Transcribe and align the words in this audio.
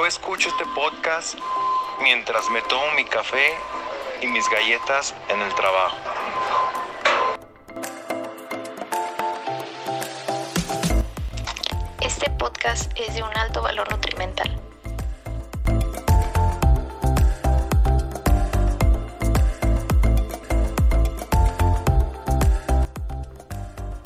Yo 0.00 0.06
escucho 0.06 0.48
este 0.48 0.64
podcast 0.74 1.34
mientras 2.02 2.48
me 2.48 2.62
tomo 2.62 2.84
mi 2.96 3.04
café 3.04 3.52
y 4.22 4.28
mis 4.28 4.48
galletas 4.48 5.14
en 5.28 5.42
el 5.42 5.54
trabajo. 5.54 5.96
Este 12.00 12.30
podcast 12.30 12.90
es 12.98 13.14
de 13.14 13.22
un 13.22 13.36
alto 13.36 13.60
valor 13.60 13.90
nutrimental. 13.90 14.58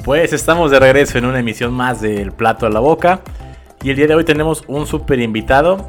Pues 0.05 0.33
estamos 0.33 0.73
de 0.73 0.81
regreso 0.81 1.19
en 1.19 1.27
una 1.27 1.39
emisión 1.39 1.73
más 1.73 2.01
del 2.01 2.33
Plato 2.33 2.67
a 2.67 2.71
la 2.71 2.81
Boca. 2.81 3.21
Y 3.85 3.91
el 3.91 3.97
día 3.97 4.07
de 4.07 4.15
hoy 4.15 4.25
tenemos 4.25 4.65
un 4.67 4.87
super 4.87 5.21
invitado. 5.21 5.87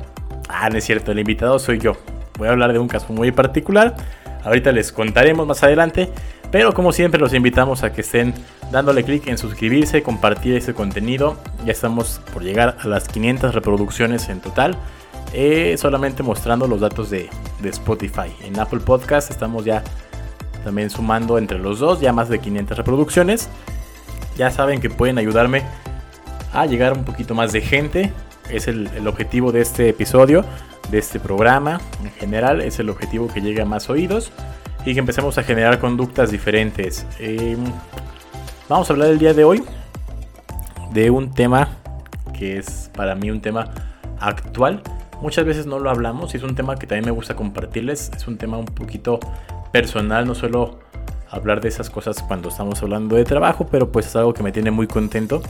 Ah, 0.49 0.69
no 0.69 0.77
es 0.77 0.83
cierto, 0.83 1.13
el 1.13 1.19
invitado 1.19 1.57
soy 1.59 1.79
yo. 1.79 1.93
Voy 2.37 2.49
a 2.49 2.51
hablar 2.51 2.73
de 2.73 2.79
un 2.79 2.89
caso 2.89 3.13
muy 3.13 3.31
particular. 3.31 3.95
Ahorita 4.43 4.73
les 4.73 4.91
contaremos 4.91 5.47
más 5.47 5.63
adelante. 5.63 6.11
Pero 6.51 6.73
como 6.73 6.91
siempre 6.91 7.21
los 7.21 7.33
invitamos 7.33 7.83
a 7.83 7.93
que 7.93 8.01
estén 8.01 8.33
dándole 8.69 9.05
clic 9.05 9.27
en 9.27 9.37
suscribirse, 9.37 10.03
compartir 10.03 10.55
este 10.55 10.73
contenido. 10.73 11.37
Ya 11.63 11.71
estamos 11.71 12.19
por 12.33 12.43
llegar 12.43 12.75
a 12.81 12.87
las 12.89 13.07
500 13.07 13.55
reproducciones 13.55 14.27
en 14.27 14.41
total. 14.41 14.75
Eh, 15.31 15.77
solamente 15.77 16.21
mostrando 16.21 16.67
los 16.67 16.81
datos 16.81 17.09
de, 17.09 17.29
de 17.61 17.69
Spotify. 17.69 18.29
En 18.43 18.59
Apple 18.59 18.81
Podcast 18.81 19.31
estamos 19.31 19.63
ya 19.63 19.85
también 20.65 20.89
sumando 20.89 21.37
entre 21.37 21.59
los 21.59 21.79
dos 21.79 22.01
ya 22.01 22.11
más 22.11 22.27
de 22.27 22.39
500 22.39 22.77
reproducciones. 22.77 23.47
Ya 24.35 24.51
saben 24.51 24.81
que 24.81 24.89
pueden 24.89 25.17
ayudarme 25.17 25.63
a 26.55 26.65
llegar 26.65 26.93
un 26.93 27.03
poquito 27.03 27.35
más 27.35 27.51
de 27.51 27.61
gente. 27.61 28.11
Es 28.49 28.67
el, 28.67 28.89
objetivo 29.07 29.51
de 29.51 29.61
este 29.61 29.89
episodio, 29.89 30.45
de 30.89 30.99
este 30.99 31.19
programa 31.19 31.81
en 32.03 32.11
general. 32.11 32.61
Es 32.61 32.79
el 32.79 32.89
objetivo 32.89 33.27
que 33.27 33.41
llegue 33.41 33.61
a 33.61 33.65
más 33.65 33.89
oídos 33.89 34.31
y 34.85 34.93
que 34.93 34.99
empecemos 34.99 35.37
a 35.37 35.43
generar 35.43 35.79
conductas 35.79 36.31
diferentes. 36.31 37.05
Em, 37.19 37.63
vamos 38.69 38.89
a 38.89 38.93
hablar 38.93 39.09
el 39.09 39.19
día 39.19 39.33
de 39.33 39.43
hoy 39.43 39.63
de 40.93 41.09
un 41.09 41.33
tema 41.33 41.69
que 42.37 42.57
es 42.57 42.89
para 42.95 43.15
mí 43.15 43.31
un 43.31 43.41
tema 43.41 43.71
actual. 44.19 44.81
Muchas 45.21 45.45
veces 45.45 45.65
no 45.65 45.79
lo 45.79 45.89
hablamos 45.89 46.33
y 46.33 46.37
es 46.37 46.43
un 46.43 46.55
tema 46.55 46.75
que 46.75 46.87
también 46.87 47.05
me 47.05 47.11
gusta 47.11 47.35
compartirles. 47.35 48.11
Es 48.15 48.27
un 48.27 48.37
tema 48.37 48.57
un 48.57 48.65
poquito 48.65 49.19
personal, 49.71 50.25
no 50.25 50.35
suelo 50.35 50.79
hablar 51.29 51.61
de 51.61 51.69
esas 51.69 51.89
cosas 51.89 52.21
cuando 52.21 52.49
estamos 52.49 52.81
hablando 52.81 53.15
de 53.15 53.25
trabajo, 53.25 53.67
pero 53.69 53.91
pues 53.91 54.07
es 54.07 54.15
algo 54.15 54.33
que 54.33 54.43
me 54.43 54.51
tiene 54.51 54.71
muy 54.71 54.87
contento. 54.87 55.41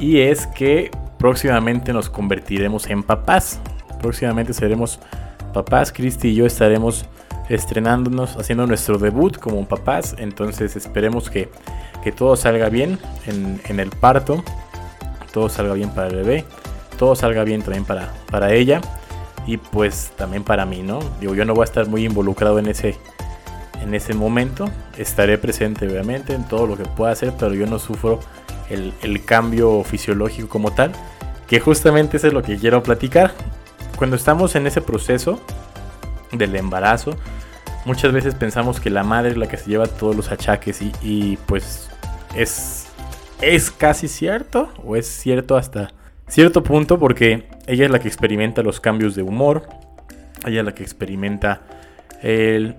Y 0.00 0.20
es 0.20 0.46
que 0.46 0.90
próximamente 1.18 1.92
nos 1.92 2.08
convertiremos 2.08 2.88
en 2.88 3.02
papás. 3.02 3.60
Próximamente 4.00 4.54
seremos 4.54 4.98
papás. 5.52 5.92
Cristi 5.92 6.28
y 6.28 6.34
yo 6.34 6.46
estaremos 6.46 7.04
estrenándonos, 7.50 8.36
haciendo 8.36 8.66
nuestro 8.66 8.96
debut 8.96 9.36
como 9.36 9.68
papás. 9.68 10.16
Entonces 10.18 10.74
esperemos 10.74 11.28
que, 11.28 11.50
que 12.02 12.12
todo 12.12 12.34
salga 12.34 12.70
bien 12.70 12.98
en, 13.26 13.60
en, 13.68 13.78
el 13.78 13.90
parto. 13.90 14.42
Todo 15.34 15.50
salga 15.50 15.74
bien 15.74 15.90
para 15.90 16.08
el 16.08 16.16
bebé. 16.16 16.44
Todo 16.98 17.14
salga 17.14 17.44
bien 17.44 17.60
también 17.60 17.84
para, 17.84 18.10
para 18.30 18.54
ella. 18.54 18.80
Y 19.46 19.58
pues 19.58 20.12
también 20.16 20.44
para 20.44 20.64
mí, 20.64 20.82
¿no? 20.82 21.00
Digo, 21.20 21.34
yo 21.34 21.44
no 21.44 21.52
voy 21.52 21.62
a 21.62 21.64
estar 21.64 21.86
muy 21.86 22.06
involucrado 22.06 22.58
en 22.58 22.68
ese, 22.68 22.96
en 23.82 23.92
ese 23.94 24.14
momento. 24.14 24.70
Estaré 24.96 25.36
presente 25.36 25.86
obviamente 25.86 26.32
en 26.32 26.48
todo 26.48 26.66
lo 26.66 26.76
que 26.78 26.84
pueda 26.84 27.12
hacer, 27.12 27.34
pero 27.38 27.52
yo 27.52 27.66
no 27.66 27.78
sufro 27.78 28.20
el, 28.70 29.24
cambio 29.24 29.82
fisiológico 29.84 30.48
como 30.48 30.72
tal, 30.72 30.92
que 31.46 31.60
justamente 31.60 32.16
eso 32.16 32.28
es 32.28 32.32
lo 32.32 32.42
que 32.42 32.56
quiero 32.56 32.82
platicar. 32.82 33.32
Cuando 33.96 34.16
estamos 34.16 34.54
en 34.54 34.66
ese 34.66 34.80
proceso 34.80 35.40
del 36.32 36.56
embarazo, 36.56 37.16
muchas 37.84 38.12
veces 38.12 38.34
pensamos 38.34 38.80
que 38.80 38.90
la 38.90 39.02
madre 39.02 39.30
es 39.30 39.36
la 39.36 39.48
que 39.48 39.56
se 39.56 39.70
lleva 39.70 39.86
todos 39.86 40.16
los 40.16 40.30
achaques 40.30 40.80
y, 40.80 40.92
y 41.02 41.36
pues 41.46 41.90
es, 42.34 42.86
es 43.40 43.70
casi 43.70 44.08
cierto, 44.08 44.72
o 44.84 44.96
es 44.96 45.06
cierto 45.06 45.56
hasta 45.56 45.92
cierto 46.28 46.62
punto, 46.62 46.98
porque 46.98 47.48
ella 47.66 47.84
es 47.84 47.90
la 47.90 47.98
que 47.98 48.08
experimenta 48.08 48.62
los 48.62 48.80
cambios 48.80 49.14
de 49.14 49.22
humor, 49.22 49.68
ella 50.46 50.60
es 50.60 50.64
la 50.64 50.74
que 50.74 50.82
experimenta 50.82 51.62
el 52.22 52.76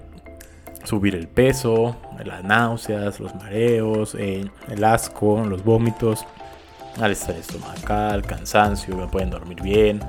subir 0.84 1.16
el 1.16 1.28
peso, 1.28 1.96
las 2.24 2.44
náuseas, 2.44 3.19
los 3.19 3.34
mareos, 3.36 4.16
eh, 4.16 4.50
el 4.69 4.84
asco, 4.84 5.44
los 5.46 5.64
vómitos, 5.64 6.25
malestar 7.00 7.36
estomacal, 7.36 8.24
cansancio, 8.24 8.96
no 8.96 9.09
pueden 9.09 9.30
dormir 9.30 9.62
bien, 9.62 10.02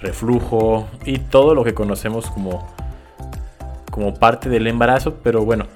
reflujo 0.00 0.86
y 1.04 1.18
todo 1.18 1.54
lo 1.54 1.64
que 1.64 1.74
conocemos 1.74 2.30
como, 2.30 2.66
como 3.90 4.14
parte 4.14 4.48
del 4.48 4.66
embarazo. 4.66 5.16
Pero 5.22 5.44
bueno, 5.44 5.66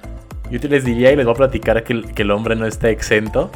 yo 0.49 0.59
te 0.59 0.69
les 0.69 0.85
diría 0.85 1.11
y 1.11 1.15
les 1.15 1.25
voy 1.25 1.33
a 1.33 1.37
platicar 1.37 1.83
que, 1.83 2.01
que 2.01 2.21
el 2.21 2.31
hombre 2.31 2.55
no 2.55 2.65
está 2.65 2.89
exento. 2.89 3.51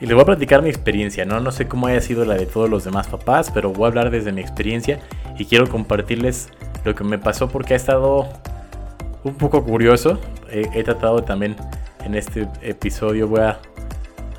Y 0.00 0.06
les 0.06 0.14
voy 0.14 0.22
a 0.22 0.26
platicar 0.26 0.60
mi 0.60 0.68
experiencia, 0.68 1.24
¿no? 1.24 1.40
No 1.40 1.52
sé 1.52 1.68
cómo 1.68 1.86
haya 1.86 2.00
sido 2.00 2.24
la 2.24 2.34
de 2.34 2.46
todos 2.46 2.68
los 2.68 2.84
demás 2.84 3.06
papás, 3.06 3.50
pero 3.54 3.72
voy 3.72 3.84
a 3.84 3.88
hablar 3.88 4.10
desde 4.10 4.32
mi 4.32 4.40
experiencia 4.40 5.00
y 5.38 5.46
quiero 5.46 5.68
compartirles 5.68 6.50
lo 6.84 6.94
que 6.94 7.04
me 7.04 7.18
pasó 7.18 7.48
porque 7.48 7.74
ha 7.74 7.76
estado 7.76 8.28
un 9.24 9.34
poco 9.34 9.64
curioso. 9.64 10.18
He, 10.50 10.84
tratado 10.84 11.24
también 11.24 11.56
en 12.04 12.14
este 12.14 12.46
episodio, 12.62 13.26
voy 13.26 13.40
a, 13.40 13.58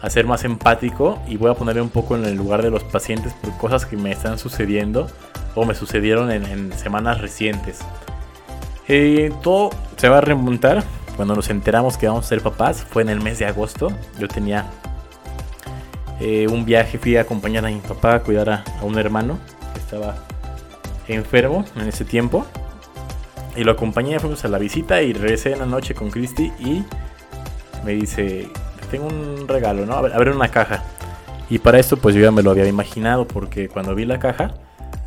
ser 0.08 0.28
más 0.28 0.46
empático 0.46 1.20
y 1.28 1.36
voy 1.36 1.50
a 1.50 1.56
ponerme 1.56 1.82
un 1.82 1.90
poco 1.90 2.16
en 2.16 2.26
el 2.26 2.36
lugar 2.36 2.62
de 2.62 2.70
los 2.70 2.84
pacientes 2.84 3.34
por 3.34 3.58
cosas 3.58 3.88
que 3.88 3.98
me 3.98 4.12
están 4.12 4.38
sucediendo 4.38 5.08
o 5.56 5.66
me 5.66 5.74
sucedieron 5.74 6.32
en, 6.32 6.72
semanas 6.74 7.20
recientes. 7.20 7.80
Eh, 8.88 9.34
todo 9.42 9.72
se 9.98 10.10
va 10.10 10.20
a 10.20 10.22
remontar 10.22 10.84
cuando 11.16 11.36
nos 11.36 11.50
enteramos 11.50 11.98
que 11.98 12.08
vamos 12.08 12.26
a 12.26 12.30
ser 12.30 12.42
papás. 12.42 12.86
Fue 12.88 13.02
en 13.02 13.10
el 13.10 13.20
mes 13.20 13.40
de 13.40 13.48
agosto. 13.48 13.92
Yo 14.20 14.28
tenía 14.28 14.70
eh, 16.20 16.48
un 16.48 16.66
viaje, 16.66 17.00
fui 17.00 17.18
a 17.18 17.22
acompañar 17.22 17.66
a 17.66 17.70
mi 17.70 17.80
papá 17.80 18.14
a 18.14 18.20
cuidar 18.20 18.50
a, 18.50 18.64
a 18.80 18.86
un 18.86 19.00
hermano 19.00 19.40
que 19.74 19.80
estaba 19.80 20.18
enfermo 21.08 21.66
en 21.76 21.88
ese 21.88 22.06
tiempo. 22.06 22.46
Y 23.56 23.64
lo 23.64 23.72
acompañé, 23.72 24.20
fuimos 24.20 24.44
a 24.44 24.50
la 24.50 24.58
visita 24.58 25.02
y 25.02 25.14
regresé 25.14 25.54
en 25.54 25.60
la 25.60 25.66
noche 25.66 25.94
con 25.94 26.12
Christy 26.12 26.52
y 26.60 26.84
me 27.86 27.94
dice, 27.94 28.50
tengo 28.92 29.08
un 29.08 29.48
regalo, 29.48 29.86
¿no? 29.86 29.94
A 29.94 30.02
ver, 30.02 30.30
una 30.30 30.50
caja. 30.50 30.84
Y 31.50 31.60
para 31.60 31.80
esto 31.80 31.98
pues 31.98 32.16
yo 32.16 32.22
ya 32.22 32.32
me 32.32 32.42
lo 32.42 32.52
había 32.52 32.68
imaginado 32.68 33.28
porque 33.28 33.70
cuando 33.70 33.94
vi 33.94 34.06
la 34.06 34.20
caja 34.20 34.56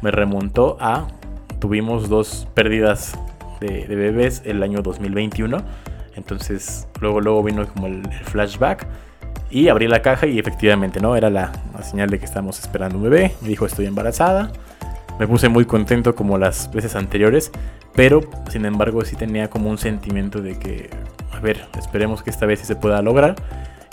me 0.03 0.11
remontó 0.11 0.77
a, 0.81 1.09
tuvimos 1.59 2.09
dos 2.09 2.47
pérdidas 2.55 3.19
de, 3.61 3.87
bebés 3.87 4.43
el 4.45 4.63
año 4.63 4.83
2021. 4.83 5.63
Entonces 6.15 6.87
luego, 7.01 7.21
luego 7.21 7.43
vino 7.43 7.67
como 7.67 7.87
el, 7.89 8.03
flashback. 8.25 8.87
Y 9.51 9.69
abrí 9.69 9.89
la 9.89 10.03
caja 10.03 10.27
y 10.27 10.39
efectivamente, 10.39 11.01
¿no? 11.01 11.17
Era 11.17 11.31
la, 11.31 11.53
señal 11.83 12.11
de 12.11 12.19
que 12.19 12.27
estamos 12.27 12.61
esperando 12.61 12.99
un 12.99 13.05
bebé. 13.05 13.35
Me 13.41 13.49
dijo, 13.49 13.67
estoy 13.67 13.87
embarazada. 13.87 14.53
Me 15.19 15.27
puse 15.27 15.49
muy 15.49 15.65
contento 15.65 16.15
como 16.15 16.39
las 16.39 16.71
veces 16.73 16.95
anteriores. 16.95 17.51
Pero, 17.95 18.21
sin 18.51 18.65
embargo, 18.65 19.05
sí 19.05 19.17
tenía 19.17 19.51
como 19.51 19.71
un 19.71 19.79
sentimiento 19.79 20.41
de 20.41 20.59
que, 20.59 20.89
a 21.33 21.41
ver, 21.41 21.67
esperemos 21.77 22.23
que 22.23 22.31
esta 22.31 22.47
vez 22.47 22.61
se 22.61 22.77
pueda 22.77 23.03
lograr. 23.03 23.35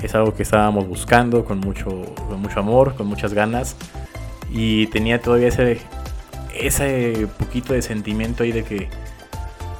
Es 0.03 0.13
algo 0.13 0.35
que 0.35 0.43
estábamos 0.43 0.87
buscando 0.87 1.45
con 1.45 1.59
mucho, 1.59 1.89
mucho 2.37 2.59
amor, 2.59 2.95
con 2.95 3.07
muchas 3.07 3.33
ganas. 3.33 3.75
Y 4.51 4.87
tenía 4.87 5.19
todavía 5.19 5.47
ese, 5.47 5.79
ese 6.53 7.27
poquito 7.39 7.73
de 7.73 7.81
sentimiento 7.81 8.43
ahí 8.43 8.51
de 8.51 8.63
que, 8.63 8.89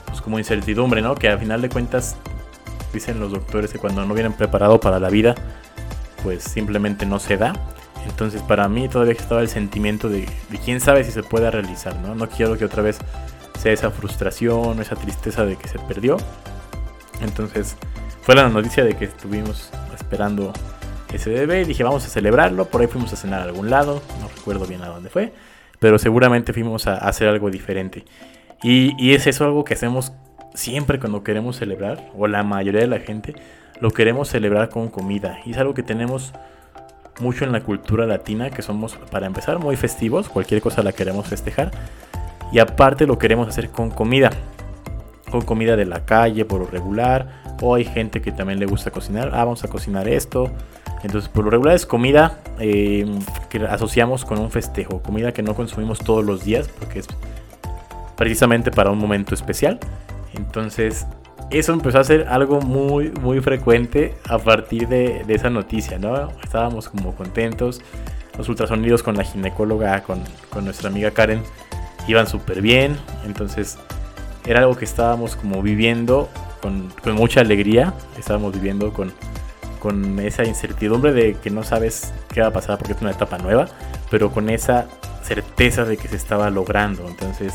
pues 0.07 0.21
como 0.21 0.39
incertidumbre, 0.39 1.03
¿no? 1.03 1.13
Que 1.13 1.29
al 1.29 1.37
final 1.37 1.61
de 1.61 1.69
cuentas, 1.69 2.15
dicen 2.91 3.19
los 3.19 3.31
doctores 3.31 3.71
que 3.71 3.77
cuando 3.77 4.03
no 4.05 4.13
vienen 4.15 4.33
preparados 4.33 4.79
para 4.79 4.99
la 4.99 5.09
vida, 5.09 5.35
pues 6.23 6.43
simplemente 6.43 7.05
no 7.05 7.19
se 7.19 7.37
da. 7.37 7.53
Entonces 8.07 8.41
para 8.41 8.67
mí 8.67 8.87
todavía 8.87 9.13
estaba 9.13 9.41
el 9.41 9.49
sentimiento 9.49 10.09
de, 10.09 10.27
de 10.49 10.57
quién 10.63 10.79
sabe 10.79 11.03
si 11.03 11.11
se 11.11 11.23
pueda 11.23 11.51
realizar, 11.51 11.95
¿no? 11.97 12.15
No 12.15 12.29
quiero 12.29 12.57
que 12.57 12.65
otra 12.65 12.81
vez 12.81 12.99
esa 13.73 13.91
frustración, 13.91 14.79
esa 14.79 14.95
tristeza 14.95 15.45
de 15.45 15.55
que 15.55 15.67
se 15.67 15.79
perdió. 15.79 16.17
Entonces 17.21 17.75
fue 18.21 18.35
la 18.35 18.49
noticia 18.49 18.83
de 18.83 18.95
que 18.95 19.05
estuvimos 19.05 19.71
esperando 19.93 20.53
ese 21.13 21.29
bebé 21.29 21.61
y 21.61 21.65
dije 21.65 21.83
vamos 21.83 22.05
a 22.05 22.09
celebrarlo, 22.09 22.65
por 22.65 22.81
ahí 22.81 22.87
fuimos 22.87 23.13
a 23.13 23.15
cenar 23.15 23.41
a 23.41 23.43
algún 23.43 23.69
lado, 23.69 24.01
no 24.19 24.27
recuerdo 24.27 24.65
bien 24.65 24.81
a 24.81 24.87
dónde 24.87 25.09
fue, 25.09 25.33
pero 25.79 25.97
seguramente 25.97 26.51
fuimos 26.51 26.87
a, 26.87 26.95
hacer 26.95 27.27
algo 27.27 27.49
diferente. 27.49 28.03
Y, 28.63 28.93
y, 28.97 29.13
es 29.13 29.27
eso 29.27 29.45
algo 29.45 29.63
que 29.63 29.75
hacemos 29.75 30.13
siempre 30.53 30.99
cuando 30.99 31.23
queremos 31.23 31.57
celebrar, 31.57 32.09
o 32.17 32.27
la 32.27 32.43
mayoría 32.43 32.81
de 32.81 32.87
la 32.87 32.99
gente 32.99 33.35
lo 33.79 33.91
queremos 33.91 34.29
celebrar 34.29 34.69
con 34.69 34.89
comida. 34.89 35.39
Y 35.45 35.51
es 35.51 35.57
algo 35.57 35.73
que 35.73 35.83
tenemos 35.83 36.33
mucho 37.19 37.45
en 37.45 37.51
la 37.51 37.61
cultura 37.61 38.05
latina, 38.05 38.49
que 38.49 38.61
somos, 38.61 38.95
para 39.11 39.27
empezar, 39.27 39.59
muy 39.59 39.75
festivos, 39.75 40.29
cualquier 40.29 40.61
cosa 40.61 40.83
la 40.83 40.91
queremos 40.91 41.27
festejar. 41.27 41.71
Y 42.51 42.59
aparte 42.59 43.07
lo 43.07 43.17
queremos 43.17 43.47
hacer 43.47 43.69
con 43.69 43.89
comida. 43.89 44.31
Con 45.29 45.41
comida 45.41 45.75
de 45.75 45.85
la 45.85 46.05
calle 46.05 46.45
por 46.45 46.61
lo 46.61 46.67
regular. 46.67 47.43
O 47.61 47.75
hay 47.75 47.85
gente 47.85 48.21
que 48.21 48.31
también 48.31 48.59
le 48.59 48.65
gusta 48.65 48.91
cocinar. 48.91 49.31
Ah, 49.33 49.45
vamos 49.45 49.63
a 49.63 49.67
cocinar 49.67 50.07
esto. 50.07 50.51
Entonces, 51.03 51.29
por 51.29 51.45
lo 51.45 51.51
regular 51.51 51.75
es 51.75 51.85
comida 51.85 52.39
eh, 52.59 53.05
que 53.49 53.59
asociamos 53.65 54.25
con 54.25 54.39
un 54.39 54.49
festejo, 54.49 55.01
comida 55.01 55.31
que 55.33 55.43
no 55.43 55.53
consumimos 55.53 55.99
todos 55.99 56.25
los 56.25 56.43
días 56.43 56.67
porque 56.67 56.99
es 56.99 57.07
precisamente 58.15 58.71
para 58.71 58.89
un 58.89 58.97
momento 58.97 59.35
especial. 59.35 59.79
Entonces, 60.33 61.05
eso 61.49 61.73
empezó 61.73 61.99
a 61.99 62.03
ser 62.03 62.27
algo 62.27 62.61
muy, 62.61 63.11
muy 63.21 63.41
frecuente 63.41 64.15
a 64.27 64.37
partir 64.37 64.87
de, 64.87 65.23
esa 65.27 65.49
noticia, 65.49 65.97
¿no? 65.99 66.29
Estábamos 66.43 66.89
como 66.89 67.15
contentos. 67.15 67.81
Los 68.37 68.49
ultrasonidos 68.49 69.01
con 69.01 69.15
la 69.15 69.23
ginecóloga, 69.23 70.03
con, 70.03 70.21
con 70.49 70.65
nuestra 70.65 70.89
amiga 70.89 71.11
Karen, 71.11 71.41
iban 72.07 72.27
súper 72.27 72.61
bien. 72.61 72.97
Entonces, 73.25 73.77
era 74.45 74.59
algo 74.59 74.75
que 74.75 74.85
estábamos 74.85 75.35
como 75.35 75.61
viviendo 75.61 76.29
con, 76.61 76.89
con 77.01 77.13
mucha 77.15 77.41
alegría. 77.41 77.93
Estábamos 78.17 78.53
viviendo 78.53 78.91
con 78.91 79.13
con 79.85 80.19
esa 80.19 80.43
incertidumbre 80.45 81.13
de 81.13 81.35
que 81.35 81.51
no 81.51 81.63
sabes 81.63 82.11
qué 82.33 82.41
va 82.41 82.47
a 82.47 82.51
pasar 82.51 82.79
porque 82.79 82.93
es 82.93 83.01
una 83.03 83.11
etapa 83.11 83.37
nueva, 83.37 83.67
pero 84.09 84.31
con 84.31 84.49
esa 84.49 84.87
certeza 85.21 85.85
de 85.85 85.95
que 85.95 86.07
se 86.07 86.15
estaba 86.15 86.49
logrando. 86.49 87.07
Entonces 87.07 87.53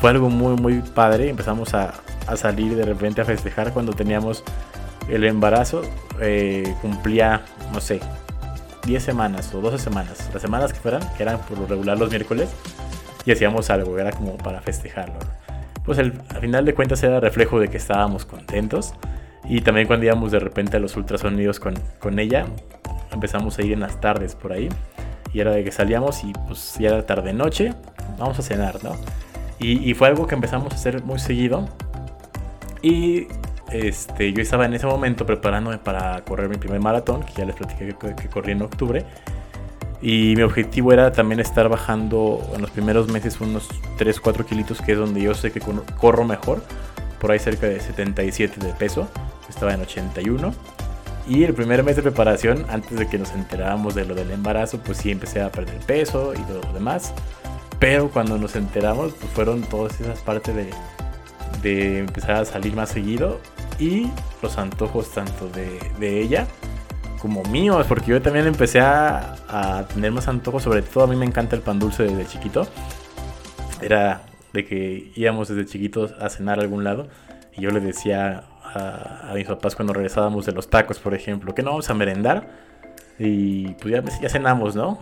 fue 0.00 0.10
algo 0.10 0.30
muy, 0.30 0.54
muy 0.54 0.82
padre. 0.82 1.28
Empezamos 1.28 1.74
a, 1.74 1.94
a 2.28 2.36
salir 2.36 2.76
de 2.76 2.84
repente 2.84 3.20
a 3.20 3.24
festejar 3.24 3.72
cuando 3.72 3.92
teníamos 3.92 4.44
el 5.08 5.24
embarazo. 5.24 5.82
Eh, 6.20 6.74
cumplía, 6.82 7.42
no 7.72 7.80
sé, 7.80 8.00
10 8.86 9.02
semanas 9.02 9.52
o 9.54 9.60
12 9.60 9.78
semanas, 9.78 10.30
las 10.32 10.42
semanas 10.42 10.72
que 10.72 10.80
fueran, 10.80 11.02
que 11.16 11.22
eran 11.22 11.38
por 11.40 11.58
lo 11.58 11.66
regular 11.66 11.98
los 11.98 12.10
miércoles, 12.10 12.48
y 13.24 13.32
hacíamos 13.32 13.70
algo, 13.70 13.98
era 13.98 14.12
como 14.12 14.36
para 14.36 14.60
festejarlo. 14.60 15.18
Pues 15.84 15.98
al 15.98 16.12
final 16.40 16.64
de 16.64 16.74
cuentas 16.74 17.02
era 17.02 17.20
reflejo 17.20 17.58
de 17.60 17.68
que 17.68 17.78
estábamos 17.78 18.26
contentos 18.26 18.94
y 19.48 19.62
también 19.62 19.86
cuando 19.86 20.04
íbamos 20.04 20.32
de 20.32 20.38
repente 20.38 20.76
a 20.76 20.80
los 20.80 20.96
ultrasonidos 20.96 21.58
con, 21.58 21.74
con 21.98 22.18
ella, 22.18 22.46
empezamos 23.10 23.58
a 23.58 23.62
ir 23.62 23.72
en 23.72 23.80
las 23.80 24.00
tardes 24.00 24.34
por 24.34 24.52
ahí. 24.52 24.68
Y 25.32 25.40
era 25.40 25.52
de 25.52 25.64
que 25.64 25.72
salíamos 25.72 26.24
y 26.24 26.32
pues 26.46 26.76
ya 26.78 26.88
era 26.88 27.06
tarde 27.06 27.32
noche, 27.32 27.74
vamos 28.18 28.38
a 28.38 28.42
cenar, 28.42 28.82
¿no? 28.82 28.92
Y, 29.58 29.90
y, 29.90 29.94
fue 29.94 30.08
algo 30.08 30.26
que 30.26 30.34
empezamos 30.34 30.72
a 30.72 30.76
hacer 30.76 31.02
muy 31.02 31.18
seguido. 31.18 31.68
Y 32.82 33.26
este, 33.72 34.32
yo 34.32 34.42
estaba 34.42 34.66
en 34.66 34.74
ese 34.74 34.86
momento 34.86 35.26
preparándome 35.26 35.78
para 35.78 36.24
correr 36.24 36.48
mi 36.48 36.56
primer 36.56 36.80
maratón, 36.80 37.22
que 37.22 37.32
ya 37.32 37.44
les 37.44 37.54
platiqué 37.54 37.94
que, 37.94 38.14
que 38.14 38.28
corrí 38.28 38.52
en 38.52 38.62
octubre. 38.62 39.04
Y 40.00 40.34
mi 40.36 40.42
objetivo 40.42 40.92
era 40.92 41.10
también 41.10 41.40
estar 41.40 41.68
bajando 41.68 42.40
en 42.54 42.62
los 42.62 42.70
primeros 42.70 43.08
meses 43.08 43.40
unos 43.40 43.68
3-4 43.98 44.44
kilitos, 44.44 44.80
que 44.80 44.92
es 44.92 44.98
donde 44.98 45.20
yo 45.20 45.34
sé 45.34 45.50
que 45.50 45.60
corro 45.98 46.24
mejor, 46.24 46.62
por 47.20 47.32
ahí 47.32 47.38
cerca 47.38 47.66
de 47.66 47.80
77 47.80 48.64
de 48.64 48.72
peso 48.74 49.08
estaba 49.48 49.74
en 49.74 49.80
81. 49.80 50.54
Y 51.28 51.44
el 51.44 51.52
primer 51.52 51.82
mes 51.82 51.96
de 51.96 52.02
preparación, 52.02 52.64
antes 52.70 52.98
de 52.98 53.06
que 53.06 53.18
nos 53.18 53.32
enterábamos 53.32 53.94
de 53.94 54.04
lo 54.06 54.14
del 54.14 54.30
embarazo, 54.30 54.78
pues 54.78 54.98
sí 54.98 55.10
empecé 55.10 55.42
a 55.42 55.50
perder 55.50 55.78
peso 55.80 56.32
y 56.34 56.38
todo 56.42 56.62
lo 56.62 56.72
demás. 56.72 57.12
Pero 57.78 58.08
cuando 58.10 58.38
nos 58.38 58.56
enteramos, 58.56 59.12
pues 59.12 59.30
fueron 59.32 59.60
todas 59.62 60.00
esas 60.00 60.20
partes 60.20 60.54
de, 60.54 60.70
de 61.62 61.98
empezar 61.98 62.36
a 62.36 62.44
salir 62.44 62.74
más 62.74 62.90
seguido 62.90 63.40
y 63.78 64.10
los 64.42 64.58
antojos 64.58 65.10
tanto 65.12 65.48
de, 65.48 65.78
de 65.98 66.20
ella 66.20 66.46
como 67.20 67.42
míos, 67.44 67.84
porque 67.88 68.12
yo 68.12 68.22
también 68.22 68.46
empecé 68.46 68.80
a, 68.80 69.34
a, 69.48 69.88
tener 69.88 70.12
más 70.12 70.28
antojos, 70.28 70.62
sobre 70.62 70.82
todo 70.82 71.04
a 71.04 71.06
mí 71.06 71.16
me 71.16 71.26
encanta 71.26 71.56
el 71.56 71.62
pan 71.62 71.78
dulce 71.78 72.04
desde 72.04 72.26
chiquito. 72.26 72.66
Era 73.80 74.22
de 74.52 74.64
que 74.64 75.12
íbamos 75.14 75.48
desde 75.48 75.66
chiquitos 75.66 76.12
a 76.20 76.28
cenar 76.28 76.58
a 76.58 76.62
algún 76.62 76.84
lado 76.84 77.08
y 77.56 77.62
yo 77.62 77.70
le 77.70 77.80
decía 77.80 78.44
a, 78.74 79.32
mis 79.34 79.46
papás 79.46 79.74
cuando 79.74 79.92
regresábamos 79.92 80.46
de 80.46 80.52
los 80.52 80.68
tacos, 80.68 80.98
por 80.98 81.14
ejemplo, 81.14 81.54
que 81.54 81.62
no 81.62 81.70
vamos 81.70 81.90
a 81.90 81.94
merendar. 81.94 82.48
Y 83.18 83.74
pues 83.74 83.94
ya, 83.94 84.20
ya 84.20 84.28
cenamos, 84.28 84.76
¿no? 84.76 84.98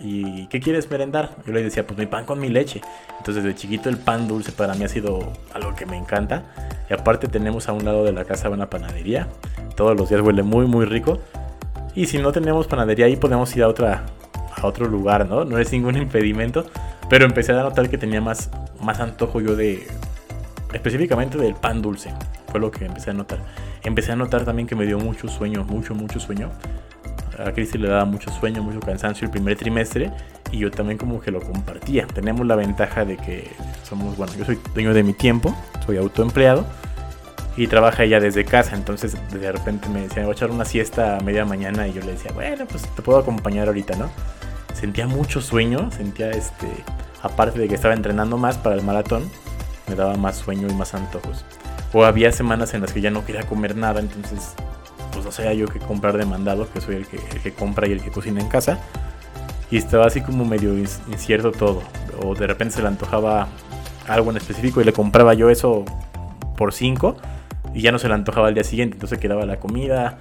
¿Y 0.00 0.46
qué 0.46 0.60
quieres 0.60 0.90
merendar? 0.90 1.30
Yo 1.46 1.52
le 1.52 1.62
decía, 1.62 1.86
pues 1.86 1.98
mi 1.98 2.06
pan 2.06 2.24
con 2.24 2.38
mi 2.38 2.48
leche. 2.48 2.80
Entonces, 3.18 3.42
de 3.42 3.54
chiquito, 3.54 3.88
el 3.88 3.98
pan 3.98 4.28
dulce 4.28 4.52
para 4.52 4.74
mí 4.74 4.84
ha 4.84 4.88
sido 4.88 5.32
algo 5.52 5.74
que 5.74 5.86
me 5.86 5.96
encanta. 5.96 6.44
Y 6.88 6.94
aparte, 6.94 7.26
tenemos 7.26 7.68
a 7.68 7.72
un 7.72 7.84
lado 7.84 8.04
de 8.04 8.12
la 8.12 8.24
casa 8.24 8.48
una 8.48 8.70
panadería. 8.70 9.28
Todos 9.76 9.96
los 9.96 10.08
días 10.08 10.20
huele 10.20 10.42
muy, 10.42 10.66
muy 10.66 10.86
rico. 10.86 11.18
Y 11.94 12.06
si 12.06 12.18
no 12.18 12.30
tenemos 12.32 12.66
panadería 12.66 13.06
ahí, 13.06 13.16
podemos 13.16 13.54
ir 13.56 13.64
a, 13.64 13.68
otra, 13.68 14.04
a 14.54 14.66
otro 14.66 14.86
lugar, 14.86 15.28
¿no? 15.28 15.44
No 15.44 15.58
es 15.58 15.72
ningún 15.72 15.96
impedimento. 15.96 16.66
Pero 17.10 17.24
empecé 17.24 17.52
a 17.52 17.62
notar 17.62 17.88
que 17.88 17.98
tenía 17.98 18.20
más, 18.20 18.50
más 18.80 19.00
antojo 19.00 19.40
yo 19.40 19.56
de. 19.56 19.86
específicamente 20.72 21.38
del 21.38 21.54
pan 21.54 21.82
dulce. 21.82 22.12
Fue 22.50 22.60
lo 22.60 22.70
que 22.70 22.84
empecé 22.84 23.10
a 23.10 23.14
notar. 23.14 23.40
Empecé 23.82 24.12
a 24.12 24.16
notar 24.16 24.44
también 24.44 24.68
que 24.68 24.74
me 24.74 24.86
dio 24.86 24.98
mucho 24.98 25.28
sueño, 25.28 25.64
mucho, 25.64 25.94
mucho 25.94 26.20
sueño. 26.20 26.50
A 27.38 27.52
Cristi 27.52 27.78
le 27.78 27.88
daba 27.88 28.04
mucho 28.04 28.30
sueño, 28.32 28.62
mucho 28.62 28.80
cansancio 28.80 29.26
el 29.26 29.30
primer 29.30 29.56
trimestre 29.56 30.10
y 30.50 30.58
yo 30.58 30.70
también 30.70 30.98
como 30.98 31.20
que 31.20 31.30
lo 31.30 31.40
compartía. 31.40 32.06
Tenemos 32.06 32.44
la 32.46 32.56
ventaja 32.56 33.04
de 33.04 33.16
que 33.16 33.48
somos, 33.84 34.16
bueno, 34.16 34.32
yo 34.36 34.44
soy 34.44 34.58
dueño 34.74 34.92
de 34.92 35.04
mi 35.04 35.12
tiempo, 35.12 35.54
soy 35.86 35.98
autoempleado 35.98 36.66
y 37.56 37.68
trabaja 37.68 38.04
ella 38.04 38.20
desde 38.20 38.44
casa, 38.44 38.76
entonces 38.76 39.16
de 39.30 39.52
repente 39.52 39.88
me 39.88 40.02
decía, 40.02 40.22
voy 40.22 40.32
a 40.32 40.34
echar 40.34 40.50
una 40.50 40.64
siesta 40.64 41.16
a 41.16 41.20
media 41.20 41.44
mañana 41.44 41.86
y 41.86 41.92
yo 41.92 42.00
le 42.02 42.12
decía, 42.12 42.32
bueno, 42.32 42.66
pues 42.66 42.82
te 42.94 43.02
puedo 43.02 43.18
acompañar 43.18 43.68
ahorita, 43.68 43.96
¿no? 43.96 44.10
Sentía 44.74 45.06
mucho 45.06 45.40
sueño, 45.40 45.90
sentía 45.90 46.30
este, 46.30 46.68
aparte 47.22 47.58
de 47.58 47.68
que 47.68 47.74
estaba 47.74 47.94
entrenando 47.94 48.36
más 48.36 48.58
para 48.58 48.76
el 48.76 48.82
maratón, 48.82 49.28
me 49.88 49.94
daba 49.94 50.16
más 50.16 50.36
sueño 50.36 50.68
y 50.68 50.74
más 50.74 50.94
antojos. 50.94 51.44
O 51.92 52.04
había 52.04 52.30
semanas 52.32 52.74
en 52.74 52.82
las 52.82 52.92
que 52.92 53.00
ya 53.00 53.10
no 53.10 53.24
quería 53.24 53.42
comer 53.42 53.76
nada, 53.76 54.00
entonces 54.00 54.54
no 55.28 55.32
sabía 55.32 55.52
yo 55.52 55.66
qué 55.66 55.78
comprar 55.78 56.16
de 56.16 56.24
mandado, 56.24 56.66
que 56.72 56.80
soy 56.80 56.96
el 56.96 57.06
que, 57.06 57.16
el 57.16 57.42
que 57.42 57.52
compra 57.52 57.86
y 57.86 57.92
el 57.92 58.02
que 58.02 58.10
cocina 58.10 58.40
en 58.40 58.48
casa. 58.48 58.78
Y 59.70 59.76
estaba 59.76 60.06
así 60.06 60.22
como 60.22 60.46
medio 60.46 60.72
incierto 60.74 61.52
todo. 61.52 61.82
O 62.24 62.34
de 62.34 62.46
repente 62.46 62.76
se 62.76 62.80
le 62.80 62.88
antojaba 62.88 63.48
algo 64.06 64.30
en 64.30 64.38
específico 64.38 64.80
y 64.80 64.84
le 64.84 64.94
compraba 64.94 65.34
yo 65.34 65.50
eso 65.50 65.84
por 66.56 66.72
5 66.72 67.14
y 67.74 67.82
ya 67.82 67.92
no 67.92 67.98
se 67.98 68.08
le 68.08 68.14
antojaba 68.14 68.48
al 68.48 68.54
día 68.54 68.64
siguiente, 68.64 68.94
entonces 68.94 69.18
quedaba 69.18 69.44
la 69.44 69.60
comida. 69.60 70.18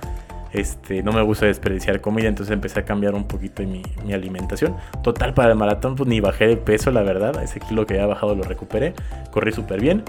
Este, 0.52 1.04
no 1.04 1.14
me 1.14 1.22
gusta 1.22 1.46
desperdiciar 1.46 2.02
comida, 2.02 2.28
entonces 2.28 2.54
empecé 2.54 2.82
a 2.82 2.86
cambiar 2.86 3.16
un 3.16 3.24
poquito 3.24 3.64
mi, 3.64 3.82
alimentación. 4.12 4.76
Total, 5.04 5.34
para 5.34 5.52
el 5.52 5.58
maratón, 5.58 5.96
pues 5.96 6.10
ni 6.10 6.20
bajé 6.20 6.48
de 6.48 6.58
peso, 6.58 6.92
la 6.92 7.02
verdad. 7.02 7.42
Ese 7.42 7.62
kilo 7.62 7.86
que 7.86 7.94
había 7.94 8.08
bajado 8.08 8.36
lo 8.36 8.44
recuperé, 8.44 8.94
corrí 9.32 9.54
súper 9.54 9.80
bien. 9.80 10.04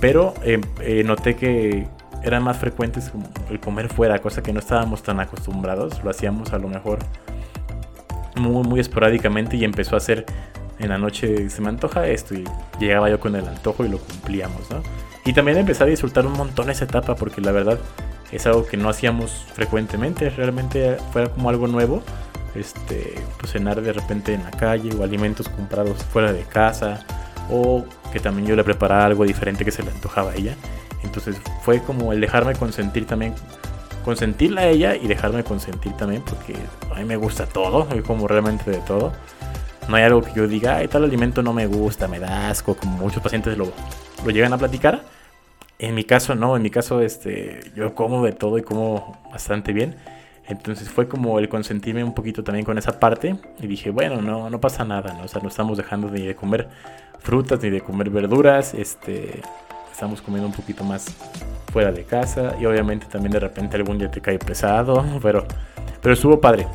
Pero 0.00 0.34
eh, 0.44 0.60
eh, 0.80 1.02
noté 1.04 1.34
que 1.34 1.88
eran 2.24 2.42
más 2.42 2.56
frecuentes 2.56 3.12
el 3.50 3.60
comer 3.60 3.88
fuera, 3.88 4.18
cosa 4.20 4.42
que 4.42 4.52
no 4.52 4.60
estábamos 4.60 5.02
tan 5.02 5.20
acostumbrados. 5.20 6.02
Lo 6.02 6.10
hacíamos 6.10 6.52
a 6.52 6.58
lo 6.58 6.68
mejor 6.68 6.98
muy, 8.36 8.66
muy 8.66 8.80
esporádicamente 8.80 9.56
y 9.56 9.64
empezó 9.64 9.94
a 9.94 9.98
hacer 9.98 10.26
en 10.78 10.88
la 10.88 10.98
noche 10.98 11.48
se 11.50 11.62
me 11.62 11.68
antoja 11.68 12.06
esto 12.08 12.34
y 12.34 12.44
llegaba 12.80 13.08
yo 13.08 13.20
con 13.20 13.36
el 13.36 13.46
antojo 13.46 13.84
y 13.84 13.88
lo 13.88 13.98
cumplíamos, 13.98 14.70
¿no? 14.70 14.82
Y 15.24 15.32
también 15.32 15.56
empecé 15.58 15.84
a 15.84 15.86
disfrutar 15.86 16.26
un 16.26 16.32
montón 16.32 16.68
esa 16.68 16.84
etapa 16.84 17.14
porque 17.14 17.40
la 17.40 17.52
verdad 17.52 17.78
es 18.32 18.46
algo 18.46 18.66
que 18.66 18.76
no 18.76 18.88
hacíamos 18.88 19.46
frecuentemente, 19.54 20.28
realmente 20.30 20.96
fue 21.12 21.30
como 21.30 21.48
algo 21.48 21.66
nuevo. 21.68 22.02
Este, 22.54 23.14
pues 23.40 23.50
cenar 23.50 23.82
de 23.82 23.92
repente 23.92 24.32
en 24.32 24.44
la 24.44 24.52
calle 24.52 24.94
o 24.94 25.02
alimentos 25.02 25.48
comprados 25.48 26.04
fuera 26.04 26.32
de 26.32 26.42
casa 26.42 27.04
o 27.50 27.84
que 28.12 28.20
también 28.20 28.46
yo 28.46 28.54
le 28.54 28.62
preparaba 28.62 29.06
algo 29.06 29.24
diferente 29.24 29.64
que 29.64 29.72
se 29.72 29.82
le 29.82 29.90
antojaba 29.90 30.30
a 30.30 30.34
ella. 30.36 30.54
Entonces 31.04 31.36
fue 31.62 31.80
como 31.82 32.12
el 32.12 32.20
dejarme 32.20 32.54
consentir 32.54 33.06
también, 33.06 33.34
consentirla 34.04 34.62
a 34.62 34.68
ella 34.68 34.96
y 34.96 35.06
dejarme 35.06 35.44
consentir 35.44 35.92
también 35.92 36.22
porque 36.22 36.54
a 36.90 36.98
mí 36.98 37.04
me 37.04 37.16
gusta 37.16 37.46
todo, 37.46 37.88
soy 37.88 38.02
como 38.02 38.26
realmente 38.26 38.70
de 38.70 38.78
todo. 38.78 39.12
No 39.88 39.96
hay 39.96 40.04
algo 40.04 40.22
que 40.22 40.32
yo 40.34 40.48
diga, 40.48 40.76
ay, 40.76 40.88
tal 40.88 41.04
alimento 41.04 41.42
no 41.42 41.52
me 41.52 41.66
gusta, 41.66 42.08
me 42.08 42.18
da 42.18 42.48
asco, 42.48 42.74
como 42.74 42.96
muchos 42.96 43.22
pacientes 43.22 43.56
lo, 43.58 43.70
lo 44.24 44.30
llegan 44.30 44.52
a 44.52 44.58
platicar. 44.58 45.02
En 45.78 45.94
mi 45.94 46.04
caso 46.04 46.34
no, 46.34 46.56
en 46.56 46.62
mi 46.62 46.70
caso 46.70 47.00
este, 47.00 47.72
yo 47.76 47.94
como 47.94 48.24
de 48.24 48.32
todo 48.32 48.58
y 48.58 48.62
como 48.62 49.18
bastante 49.30 49.72
bien. 49.72 49.96
Entonces 50.46 50.90
fue 50.90 51.08
como 51.08 51.38
el 51.38 51.48
consentirme 51.48 52.04
un 52.04 52.14
poquito 52.14 52.44
también 52.44 52.64
con 52.64 52.76
esa 52.76 52.98
parte 53.00 53.36
y 53.60 53.66
dije, 53.66 53.90
bueno, 53.90 54.20
no, 54.20 54.50
no 54.50 54.60
pasa 54.60 54.84
nada, 54.84 55.14
¿no? 55.14 55.24
O 55.24 55.28
sea, 55.28 55.40
no 55.42 55.48
estamos 55.48 55.78
dejando 55.78 56.10
ni 56.10 56.22
de 56.22 56.34
comer 56.34 56.68
frutas 57.18 57.62
ni 57.62 57.70
de 57.70 57.80
comer 57.80 58.10
verduras, 58.10 58.74
este, 58.74 59.40
estamos 59.94 60.20
comiendo 60.20 60.48
un 60.48 60.52
poquito 60.52 60.82
más 60.82 61.06
fuera 61.72 61.92
de 61.92 62.04
casa 62.04 62.56
y 62.60 62.66
obviamente 62.66 63.06
también 63.06 63.32
de 63.32 63.40
repente 63.40 63.76
algún 63.76 63.96
día 63.96 64.10
te 64.10 64.20
cae 64.20 64.38
pesado, 64.38 65.04
pero, 65.22 65.46
pero 66.02 66.12
estuvo 66.12 66.40
padre. 66.40 66.66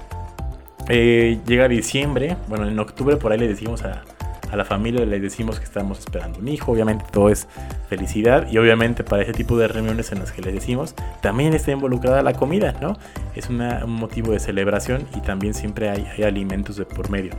Eh, 0.87 1.39
llega 1.45 1.67
diciembre, 1.67 2.37
bueno, 2.47 2.67
en 2.67 2.79
octubre 2.79 3.17
por 3.17 3.31
ahí 3.31 3.37
le 3.37 3.47
decimos 3.47 3.83
a, 3.83 4.03
a 4.51 4.55
la 4.55 4.65
familia 4.65 5.05
le 5.05 5.19
decimos 5.19 5.59
que 5.59 5.65
estamos 5.65 5.99
esperando 5.99 6.39
un 6.39 6.47
hijo, 6.47 6.71
obviamente 6.71 7.05
todo 7.11 7.29
es 7.29 7.47
felicidad 7.87 8.49
y 8.49 8.57
obviamente 8.57 9.03
para 9.03 9.23
ese 9.23 9.33
tipo 9.33 9.57
de 9.57 9.67
reuniones 9.67 10.11
en 10.11 10.19
las 10.19 10.31
que 10.31 10.41
les 10.41 10.53
decimos 10.53 10.95
también 11.21 11.53
está 11.53 11.71
involucrada 11.71 12.23
la 12.23 12.33
comida, 12.33 12.73
¿no? 12.81 12.97
Es 13.35 13.49
un 13.49 13.61
motivo 13.87 14.31
de 14.31 14.39
celebración 14.39 15.07
y 15.15 15.21
también 15.21 15.53
siempre 15.53 15.89
hay, 15.89 16.23
alimentos 16.23 16.77
de 16.77 16.85
por 16.85 17.09
medio. 17.09 17.31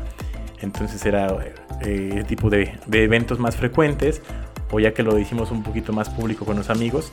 Entonces 0.60 1.04
era 1.06 1.28
eh, 1.82 2.10
ese 2.12 2.24
tipo 2.24 2.50
de, 2.50 2.78
eventos 2.92 3.38
más 3.38 3.56
frecuentes 3.56 4.22
o 4.70 4.80
ya 4.80 4.92
que 4.92 5.02
lo 5.02 5.18
hicimos 5.18 5.50
un 5.50 5.62
poquito 5.62 5.92
más 5.92 6.08
público 6.08 6.44
con 6.44 6.56
los 6.56 6.70
amigos, 6.70 7.10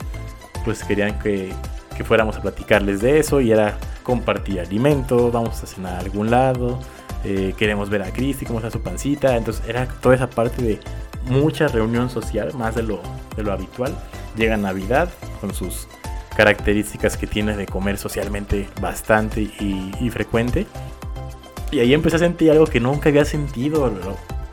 pues 0.64 0.84
querían 0.84 1.18
que, 1.18 1.52
que 1.96 2.04
fuéramos 2.04 2.36
a 2.36 2.42
platicarles 2.42 3.00
de 3.00 3.18
eso 3.18 3.40
y 3.40 3.52
era 3.52 3.78
compartir 4.02 4.60
alimento, 4.60 5.30
vamos 5.30 5.62
a 5.62 5.66
cenar 5.66 5.94
a 5.94 5.98
algún 5.98 6.30
lado, 6.30 6.78
eh, 7.24 7.54
queremos 7.56 7.90
ver 7.90 8.02
a 8.02 8.12
Cristi, 8.12 8.46
cómo 8.46 8.58
está 8.58 8.70
su 8.70 8.80
pancita. 8.80 9.36
Entonces 9.36 9.62
era 9.68 9.86
toda 9.86 10.14
esa 10.14 10.30
parte 10.30 10.62
de 10.62 10.80
mucha 11.24 11.68
reunión 11.68 12.10
social, 12.10 12.52
más 12.54 12.74
de 12.74 12.82
lo, 12.82 13.00
de 13.36 13.42
lo 13.42 13.52
habitual. 13.52 13.94
Llega 14.36 14.56
Navidad 14.56 15.08
con 15.40 15.52
sus 15.52 15.88
características 16.36 17.16
que 17.16 17.26
tiene 17.26 17.56
de 17.56 17.66
comer 17.66 17.98
socialmente 17.98 18.68
bastante 18.80 19.42
y, 19.42 20.10
frecuente. 20.10 20.66
Y 21.70 21.80
ahí 21.80 21.92
empecé 21.92 22.16
a 22.16 22.20
sentir 22.20 22.50
algo 22.50 22.66
que 22.66 22.80
nunca 22.80 23.08
había 23.08 23.24
sentido, 23.24 23.92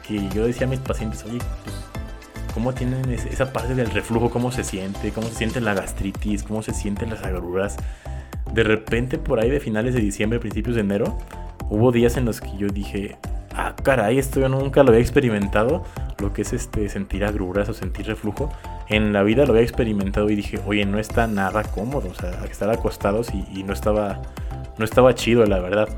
que 0.05 0.27
yo 0.29 0.45
decía 0.45 0.67
a 0.67 0.69
mis 0.69 0.79
pacientes, 0.79 1.24
oye, 1.25 1.38
pues, 1.63 1.75
¿cómo 2.55 2.74
tienen 2.74 3.12
esa 3.12 3.51
parte 3.51 3.75
del 3.75 3.91
reflujo? 3.91 4.29
¿Cómo 4.31 4.50
se 4.50 4.63
siente? 4.63 5.12
¿Cómo 5.12 5.27
se 5.27 5.35
siente 5.35 5.59
la 5.59 5.74
gastritis? 5.74 6.41
¿Cómo 6.41 6.63
se 6.63 6.74
sienten 6.74 7.09
las 7.09 7.21
agruras? 7.21 7.75
De 8.53 8.63
repente, 8.63 9.17
por 9.17 9.41
ahí 9.41 9.50
de 9.50 9.59
finales 9.59 9.93
de 9.93 10.00
diciembre, 10.00 10.39
principios 10.39 10.75
de 10.75 10.81
enero, 10.81 11.17
hubo 11.69 11.91
días 11.91 12.15
en 12.15 12.24
los 12.24 12.39
que 12.39 12.55
yo 12.57 12.67
dije, 12.67 13.17
ah, 13.53 13.75
caray, 13.83 14.17
esto 14.17 14.39
yo 14.39 14.47
nunca 14.47 14.83
lo 14.83 14.91
había 14.91 15.01
experimentado, 15.01 15.83
lo 16.17 16.31
que 16.31 16.43
es 16.43 16.53
este 16.53 16.88
sentir 16.88 17.25
agruras 17.25 17.67
o 17.67 17.74
sentir 17.74 18.07
reflujo. 18.07 18.50
En 18.88 19.12
la 19.12 19.24
vida 19.24 19.45
lo 19.45 19.51
había 19.51 19.63
experimentado 19.63 20.29
y 20.29 20.35
dije, 20.35 20.57
oye, 20.65 20.85
no 20.85 20.97
está 20.97 21.27
nada 21.27 21.62
cómodo, 21.63 22.07
o 22.09 22.15
sea, 22.15 22.45
estar 22.50 22.69
acostados 22.69 23.31
y, 23.33 23.63
no 23.63 23.74
estaba 23.74 24.21
no 24.77 24.85
estaba 24.85 25.13
chido, 25.13 25.45
la 25.45 25.59
verdad. 25.59 25.89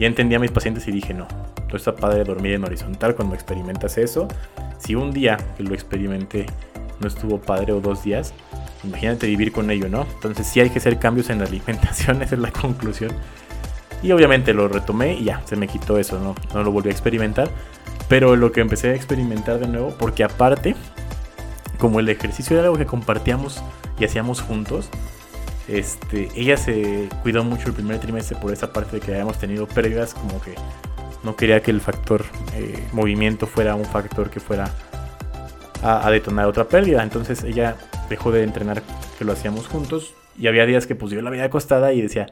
Ya 0.00 0.06
entendí 0.06 0.34
a 0.34 0.38
mis 0.38 0.50
pacientes 0.50 0.88
y 0.88 0.92
dije, 0.92 1.12
no, 1.12 1.28
todo 1.66 1.76
está 1.76 1.94
padre 1.94 2.24
dormir 2.24 2.54
en 2.54 2.64
horizontal 2.64 3.14
cuando 3.14 3.34
experimentas 3.34 3.98
eso. 3.98 4.28
Si 4.78 4.94
un 4.94 5.12
día 5.12 5.36
que 5.58 5.62
lo 5.62 5.74
experimenté 5.74 6.46
no 7.00 7.06
estuvo 7.06 7.38
padre 7.38 7.74
o 7.74 7.82
dos 7.82 8.02
días, 8.02 8.32
imagínate 8.82 9.26
vivir 9.26 9.52
con 9.52 9.70
ello, 9.70 9.90
¿no? 9.90 10.06
Entonces 10.14 10.46
sí 10.46 10.58
hay 10.58 10.70
que 10.70 10.78
hacer 10.78 10.98
cambios 10.98 11.28
en 11.28 11.38
la 11.38 11.44
alimentación, 11.44 12.22
esa 12.22 12.34
es 12.34 12.40
la 12.40 12.50
conclusión. 12.50 13.12
Y 14.02 14.12
obviamente 14.12 14.54
lo 14.54 14.68
retomé 14.68 15.16
y 15.16 15.24
ya, 15.24 15.42
se 15.44 15.56
me 15.56 15.68
quitó 15.68 15.98
eso, 15.98 16.18
¿no? 16.18 16.34
No 16.54 16.62
lo 16.62 16.72
volví 16.72 16.88
a 16.88 16.92
experimentar. 16.92 17.50
Pero 18.08 18.36
lo 18.36 18.52
que 18.52 18.62
empecé 18.62 18.88
a 18.88 18.94
experimentar 18.94 19.58
de 19.58 19.68
nuevo, 19.68 19.94
porque 19.98 20.24
aparte, 20.24 20.74
como 21.78 22.00
el 22.00 22.08
ejercicio 22.08 22.56
era 22.56 22.64
algo 22.64 22.78
que 22.78 22.86
compartíamos 22.86 23.62
y 23.98 24.06
hacíamos 24.06 24.40
juntos, 24.40 24.88
este, 25.70 26.28
ella 26.34 26.56
se 26.56 27.08
cuidó 27.22 27.44
mucho 27.44 27.68
el 27.68 27.74
primer 27.74 27.98
trimestre 27.98 28.36
por 28.36 28.52
esa 28.52 28.72
parte 28.72 28.96
de 28.96 29.00
que 29.00 29.12
habíamos 29.12 29.38
tenido 29.38 29.66
pérdidas, 29.66 30.14
como 30.14 30.40
que 30.40 30.54
no 31.22 31.36
quería 31.36 31.62
que 31.62 31.70
el 31.70 31.80
factor 31.80 32.24
eh, 32.54 32.88
movimiento 32.92 33.46
fuera 33.46 33.74
un 33.74 33.84
factor 33.84 34.30
que 34.30 34.40
fuera 34.40 34.70
a, 35.82 36.10
detonar 36.10 36.46
otra 36.46 36.64
pérdida. 36.64 37.02
Entonces 37.02 37.44
ella 37.44 37.76
dejó 38.08 38.32
de 38.32 38.42
entrenar, 38.42 38.82
que 39.18 39.24
lo 39.24 39.32
hacíamos 39.32 39.68
juntos, 39.68 40.14
y 40.36 40.48
había 40.48 40.66
días 40.66 40.86
que 40.86 40.94
pues 40.94 41.12
yo 41.12 41.22
la 41.22 41.30
veía 41.30 41.44
acostada 41.44 41.92
y 41.92 42.02
decía, 42.02 42.26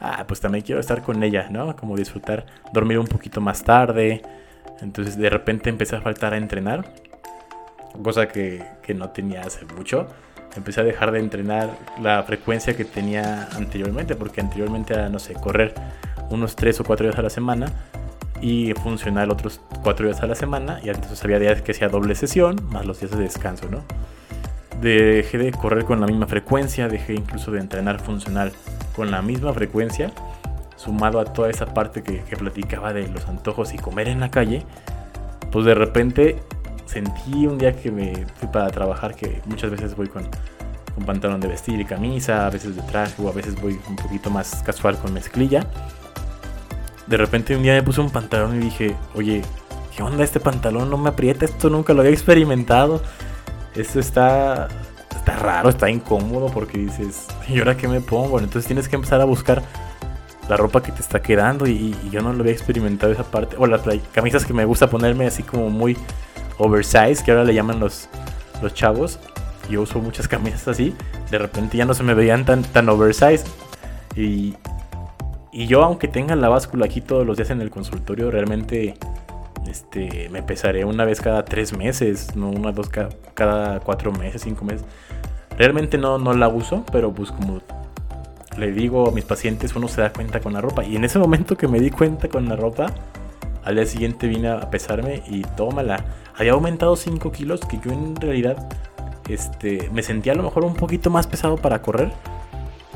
ah, 0.00 0.24
pues 0.26 0.40
también 0.40 0.64
quiero 0.64 0.80
estar 0.80 1.02
con 1.02 1.22
ella, 1.22 1.48
¿no? 1.50 1.76
Como 1.76 1.96
disfrutar, 1.96 2.46
dormir 2.72 2.98
un 2.98 3.06
poquito 3.06 3.40
más 3.40 3.62
tarde. 3.62 4.22
Entonces 4.80 5.16
de 5.16 5.30
repente 5.30 5.70
empecé 5.70 5.96
a 5.96 6.00
faltar 6.00 6.34
a 6.34 6.36
entrenar, 6.36 6.92
cosa 8.02 8.28
que, 8.28 8.62
no 8.94 9.10
tenía 9.10 9.42
hace 9.42 9.64
mucho. 9.64 10.08
Empecé 10.56 10.80
a 10.80 10.84
dejar 10.84 11.12
de 11.12 11.18
entrenar 11.18 11.70
la 12.00 12.22
frecuencia 12.22 12.76
que 12.76 12.84
tenía 12.84 13.48
anteriormente, 13.52 14.14
porque 14.14 14.40
anteriormente 14.40 14.94
era, 14.94 15.08
no 15.08 15.18
sé, 15.18 15.34
correr 15.34 15.74
unos 16.30 16.56
3 16.56 16.80
o 16.80 16.84
4 16.84 17.06
días 17.06 17.18
a 17.18 17.22
la 17.22 17.30
semana 17.30 17.66
y 18.40 18.72
funcionar 18.74 19.30
otros 19.30 19.60
4 19.82 20.06
días 20.06 20.22
a 20.22 20.26
la 20.26 20.34
semana. 20.34 20.80
Y 20.82 20.88
entonces 20.88 21.22
había 21.24 21.38
días 21.38 21.62
que 21.62 21.72
hacía 21.72 21.88
doble 21.88 22.14
sesión, 22.14 22.56
más 22.70 22.86
los 22.86 23.00
días 23.00 23.12
de 23.12 23.18
descanso, 23.18 23.68
¿no? 23.70 23.82
Dejé 24.80 25.38
de 25.38 25.52
correr 25.52 25.84
con 25.84 26.00
la 26.00 26.06
misma 26.06 26.26
frecuencia, 26.26 26.88
dejé 26.88 27.14
incluso 27.14 27.50
de 27.50 27.60
entrenar 27.60 28.00
funcional 28.00 28.52
con 28.94 29.10
la 29.10 29.22
misma 29.22 29.52
frecuencia, 29.52 30.12
sumado 30.76 31.18
a 31.20 31.24
toda 31.24 31.50
esa 31.50 31.66
parte 31.66 32.02
que, 32.02 32.22
platicaba 32.36 32.92
de 32.92 33.08
los 33.08 33.26
antojos 33.28 33.74
y 33.74 33.78
comer 33.78 34.08
en 34.08 34.20
la 34.20 34.30
calle, 34.30 34.62
pues 35.50 35.64
de 35.64 35.74
repente 35.74 36.42
sentí 36.86 37.46
un 37.46 37.58
día 37.58 37.76
que 37.76 37.90
me 37.90 38.26
fui 38.36 38.48
para 38.48 38.68
trabajar, 38.70 39.14
que 39.14 39.42
muchas 39.46 39.70
veces 39.70 39.94
voy 39.94 40.08
con, 40.08 40.28
con 40.94 41.04
pantalón 41.04 41.40
de 41.40 41.48
vestir 41.48 41.80
y 41.80 41.84
camisa, 41.84 42.46
a 42.46 42.50
veces 42.50 42.74
de 42.74 42.82
traje 42.82 43.22
o 43.22 43.28
a 43.28 43.32
veces 43.32 43.60
voy 43.60 43.78
un 43.88 43.96
poquito 43.96 44.30
más 44.30 44.62
casual 44.62 44.96
con 44.98 45.12
mezclilla. 45.12 45.66
De 47.06 47.16
repente 47.16 47.54
un 47.54 47.62
día 47.62 47.74
me 47.74 47.82
puse 47.82 48.00
un 48.00 48.10
pantalón 48.10 48.56
y 48.56 48.60
dije, 48.60 48.96
oye, 49.14 49.42
¿qué 49.94 50.02
onda 50.02 50.24
este 50.24 50.40
pantalón? 50.40 50.90
No 50.90 50.96
me 50.96 51.10
aprieta, 51.10 51.44
esto 51.44 51.70
nunca 51.70 51.92
lo 51.92 52.00
había 52.00 52.12
experimentado. 52.12 53.02
Esto 53.74 54.00
está 54.00 54.68
está 55.26 55.36
raro, 55.36 55.68
está 55.68 55.90
incómodo 55.90 56.46
porque 56.46 56.78
dices, 56.78 57.26
¿y 57.48 57.58
ahora 57.58 57.76
qué 57.76 57.88
me 57.88 58.00
pongo? 58.00 58.38
Entonces 58.38 58.66
tienes 58.66 58.88
que 58.88 58.96
empezar 58.96 59.20
a 59.20 59.24
buscar 59.24 59.62
la 60.48 60.56
ropa 60.56 60.80
que 60.82 60.92
te 60.92 61.00
está 61.00 61.20
quedando 61.20 61.66
y, 61.66 61.96
yo 62.10 62.22
no 62.22 62.32
lo 62.32 62.42
había 62.42 62.52
experimentado 62.52 63.12
esa 63.12 63.24
parte. 63.24 63.56
O 63.58 63.66
las 63.66 63.82
camisas 64.12 64.44
que 64.44 64.54
me 64.54 64.64
gusta 64.64 64.88
ponerme 64.88 65.26
así 65.26 65.42
como 65.42 65.68
muy 65.68 65.96
oversize, 66.58 67.22
que 67.24 67.30
ahora 67.30 67.44
le 67.44 67.54
llaman 67.54 67.80
los, 67.80 68.08
los 68.62 68.74
chavos. 68.74 69.18
Yo 69.70 69.82
uso 69.82 69.98
muchas 70.00 70.28
camisas 70.28 70.68
así. 70.68 70.94
De 71.30 71.38
repente 71.38 71.76
ya 71.76 71.84
no 71.84 71.94
se 71.94 72.02
me 72.02 72.14
veían 72.14 72.44
tan, 72.44 72.62
tan 72.62 72.88
oversize. 72.88 73.44
Y, 74.14 74.54
y 75.52 75.66
yo, 75.66 75.82
aunque 75.82 76.08
tenga 76.08 76.36
la 76.36 76.48
báscula 76.48 76.86
aquí 76.86 77.00
todos 77.00 77.26
los 77.26 77.36
días 77.36 77.50
en 77.50 77.60
el 77.60 77.70
consultorio, 77.70 78.30
realmente 78.30 78.94
este, 79.68 80.28
me 80.30 80.42
pesaré 80.42 80.84
una 80.84 81.04
vez 81.04 81.20
cada 81.20 81.44
tres 81.44 81.76
meses, 81.76 82.36
no 82.36 82.50
una, 82.50 82.72
dos 82.72 82.88
cada, 82.88 83.10
cada 83.34 83.80
cuatro 83.80 84.12
meses, 84.12 84.42
cinco 84.42 84.64
meses. 84.64 84.84
Realmente 85.58 85.98
no, 85.98 86.18
no 86.18 86.34
la 86.34 86.48
uso, 86.48 86.84
pero 86.92 87.12
pues 87.12 87.30
como 87.30 87.60
le 88.58 88.72
digo 88.72 89.08
a 89.08 89.12
mis 89.12 89.24
pacientes, 89.24 89.74
uno 89.74 89.88
se 89.88 90.00
da 90.00 90.12
cuenta 90.12 90.40
con 90.40 90.52
la 90.52 90.60
ropa. 90.60 90.84
Y 90.84 90.96
en 90.96 91.04
ese 91.04 91.18
momento 91.18 91.56
que 91.56 91.68
me 91.68 91.80
di 91.80 91.90
cuenta 91.90 92.28
con 92.28 92.48
la 92.48 92.56
ropa, 92.56 92.92
al 93.66 93.74
día 93.74 93.84
siguiente 93.84 94.28
vine 94.28 94.48
a 94.48 94.70
pesarme 94.70 95.24
y 95.28 95.42
tómala. 95.42 96.04
Había 96.36 96.52
aumentado 96.52 96.94
5 96.94 97.32
kilos 97.32 97.60
que 97.60 97.78
yo 97.84 97.90
en 97.90 98.14
realidad 98.14 98.68
este, 99.28 99.90
me 99.92 100.04
sentía 100.04 100.34
a 100.34 100.36
lo 100.36 100.44
mejor 100.44 100.64
un 100.64 100.74
poquito 100.74 101.10
más 101.10 101.26
pesado 101.26 101.56
para 101.56 101.82
correr. 101.82 102.12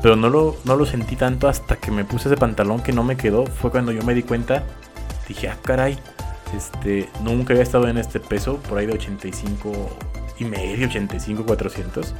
Pero 0.01 0.15
no 0.15 0.29
lo, 0.29 0.55
no 0.63 0.77
lo 0.77 0.85
sentí 0.85 1.17
tanto 1.17 1.49
hasta 1.49 1.75
que 1.75 1.91
me 1.91 2.05
puse 2.05 2.29
ese 2.29 2.37
pantalón 2.37 2.81
que 2.81 2.93
no 2.93 3.03
me 3.03 3.17
quedó. 3.17 3.45
Fue 3.45 3.69
cuando 3.69 3.91
yo 3.91 4.01
me 4.03 4.13
di 4.13 4.23
cuenta. 4.23 4.63
Dije, 5.27 5.49
ah, 5.49 5.57
caray. 5.61 5.99
Este, 6.55 7.09
nunca 7.21 7.53
había 7.53 7.63
estado 7.63 7.89
en 7.89 7.97
este 7.97 8.21
peso, 8.21 8.57
por 8.57 8.77
ahí 8.77 8.85
de 8.85 8.93
85 8.93 9.71
y 10.39 10.45
medio, 10.45 10.87
85, 10.87 11.45
400. 11.45 12.13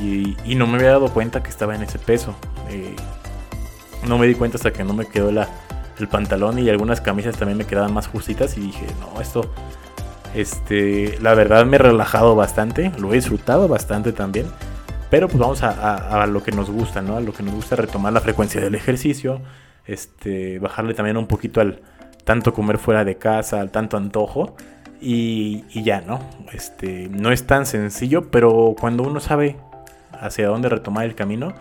Y, 0.00 0.54
no 0.54 0.66
me 0.66 0.78
había 0.78 0.92
dado 0.92 1.12
cuenta 1.12 1.42
que 1.42 1.50
estaba 1.50 1.74
en 1.74 1.82
ese 1.82 1.98
peso. 1.98 2.34
Eh, 2.70 2.96
no 4.08 4.16
me 4.16 4.26
di 4.26 4.34
cuenta 4.34 4.56
hasta 4.56 4.72
que 4.72 4.84
no 4.84 4.92
me 4.92 5.06
quedó 5.06 5.30
la, 5.30 5.48
el 5.98 6.08
pantalón 6.08 6.58
y 6.58 6.68
algunas 6.68 7.00
camisas 7.00 7.36
también 7.36 7.58
me 7.58 7.66
quedaban 7.66 7.92
más 7.92 8.08
justitas 8.08 8.56
y 8.56 8.60
dije, 8.60 8.86
no, 9.00 9.20
esto, 9.20 9.50
este, 10.34 11.18
la 11.20 11.34
verdad 11.34 11.64
me 11.66 11.76
he 11.76 11.78
relajado 11.78 12.34
bastante, 12.34 12.92
lo 12.98 13.12
he 13.12 13.16
disfrutado 13.16 13.68
bastante 13.68 14.12
también. 14.12 14.46
Pero 15.10 15.28
pues 15.28 15.38
vamos 15.38 15.62
a, 15.62 16.22
a, 16.22 16.26
lo 16.26 16.42
que 16.42 16.50
nos 16.50 16.70
gusta, 16.70 17.00
¿no? 17.00 17.16
A 17.16 17.20
lo 17.20 17.32
que 17.32 17.44
nos 17.44 17.54
gusta 17.54 17.76
retomar 17.76 18.12
la 18.12 18.20
frecuencia 18.20 18.60
del 18.60 18.74
ejercicio, 18.74 19.40
este, 19.86 20.58
bajarle 20.58 20.94
también 20.94 21.16
un 21.16 21.28
poquito 21.28 21.60
al 21.60 21.82
tanto 22.24 22.52
comer 22.52 22.78
fuera 22.78 23.04
de 23.04 23.16
casa, 23.16 23.60
al 23.60 23.70
tanto 23.70 23.96
antojo. 23.96 24.56
Y, 25.00 25.64
y, 25.70 25.84
ya, 25.84 26.00
¿no? 26.00 26.18
Este, 26.52 27.08
no 27.10 27.30
es 27.30 27.46
tan 27.46 27.66
sencillo, 27.66 28.30
pero 28.30 28.74
cuando 28.80 29.02
uno 29.02 29.20
sabe 29.20 29.56
hacia 30.12 30.48
dónde 30.48 30.68
retomar 30.68 31.04
el 31.04 31.14
camino, 31.14 31.52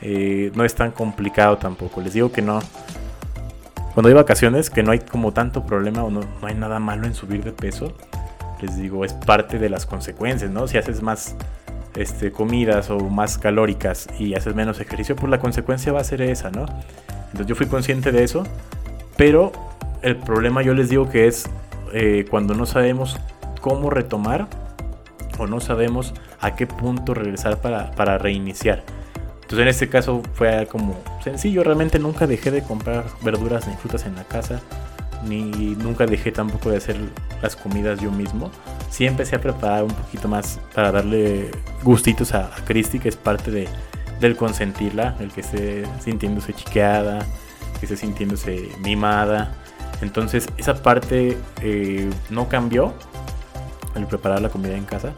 eh, 0.00 0.50
no 0.54 0.64
es 0.64 0.74
tan 0.74 0.90
complicado 0.90 1.58
tampoco. 1.58 2.00
Les 2.00 2.14
digo 2.14 2.32
que 2.32 2.42
no. 2.42 2.60
Cuando 3.94 4.08
hay 4.08 4.14
vacaciones, 4.14 4.70
que 4.70 4.82
no 4.82 4.92
hay 4.92 5.00
como 5.00 5.32
tanto 5.32 5.66
problema 5.66 6.04
o 6.04 6.10
no, 6.10 6.20
no 6.20 6.46
hay 6.46 6.54
nada 6.54 6.78
malo 6.78 7.06
en 7.06 7.14
subir 7.14 7.42
de 7.42 7.52
peso, 7.52 7.92
les 8.60 8.76
digo, 8.76 9.04
es 9.04 9.12
parte 9.12 9.58
de 9.58 9.68
las 9.68 9.86
consecuencias, 9.86 10.50
¿no? 10.50 10.66
Si 10.68 10.78
haces 10.78 11.02
más 11.02 11.36
este, 11.94 12.30
comidas 12.30 12.90
o 12.90 12.98
más 12.98 13.38
calóricas 13.38 14.08
y 14.18 14.34
haces 14.34 14.54
menos 14.54 14.80
ejercicio, 14.80 15.16
pues 15.16 15.30
la 15.30 15.38
consecuencia 15.38 15.92
va 15.92 16.00
a 16.00 16.04
ser 16.04 16.22
esa, 16.22 16.50
¿no? 16.50 16.66
Entonces 17.26 17.46
yo 17.46 17.54
fui 17.54 17.66
consciente 17.66 18.12
de 18.12 18.24
eso, 18.24 18.44
pero 19.16 19.52
el 20.02 20.16
problema 20.16 20.62
yo 20.62 20.74
les 20.74 20.88
digo 20.88 21.08
que 21.08 21.26
es 21.26 21.48
eh, 21.92 22.24
cuando 22.30 22.54
no 22.54 22.66
sabemos 22.66 23.18
cómo 23.60 23.90
retomar 23.90 24.48
o 25.38 25.46
no 25.46 25.60
sabemos 25.60 26.14
a 26.40 26.54
qué 26.54 26.66
punto 26.66 27.14
regresar 27.14 27.58
para, 27.58 28.18
reiniciar. 28.18 28.82
Entonces 29.48 29.62
en 29.62 29.68
este 29.68 29.88
caso 29.88 30.20
fue 30.34 30.68
como 30.70 30.94
sencillo, 31.24 31.64
realmente 31.64 31.98
nunca 31.98 32.26
dejé 32.26 32.50
de 32.50 32.62
comprar 32.62 33.06
verduras 33.22 33.66
ni 33.66 33.74
frutas 33.76 34.04
en 34.04 34.14
la 34.14 34.24
casa, 34.24 34.60
ni 35.24 35.74
nunca 35.74 36.04
dejé 36.04 36.32
tampoco 36.32 36.68
de 36.68 36.76
hacer 36.76 36.98
las 37.40 37.56
comidas 37.56 37.98
yo 37.98 38.10
mismo. 38.10 38.50
Sí 38.90 39.06
empecé 39.06 39.36
a 39.36 39.40
preparar 39.40 39.84
un 39.84 39.90
poquito 39.90 40.28
más 40.28 40.60
para 40.74 40.92
darle 40.92 41.50
gustitos 41.82 42.34
a, 42.34 42.54
a 42.54 42.62
que 42.66 42.78
es 42.78 43.16
parte 43.16 43.50
de, 43.50 43.68
del 44.20 44.36
consentirla, 44.36 45.16
el 45.18 45.32
que 45.32 45.40
esté 45.40 45.86
sintiéndose 46.04 46.52
chiqueada, 46.52 47.20
que 47.80 47.86
esté 47.86 47.96
sintiéndose 47.96 48.68
mimada. 48.80 49.54
Entonces 50.02 50.46
esa 50.58 50.82
parte 50.82 51.38
eh, 51.62 52.10
no 52.28 52.50
cambió, 52.50 52.92
el 53.94 54.06
preparar 54.06 54.42
la 54.42 54.50
comida 54.50 54.76
en 54.76 54.84
casa. 54.84 55.14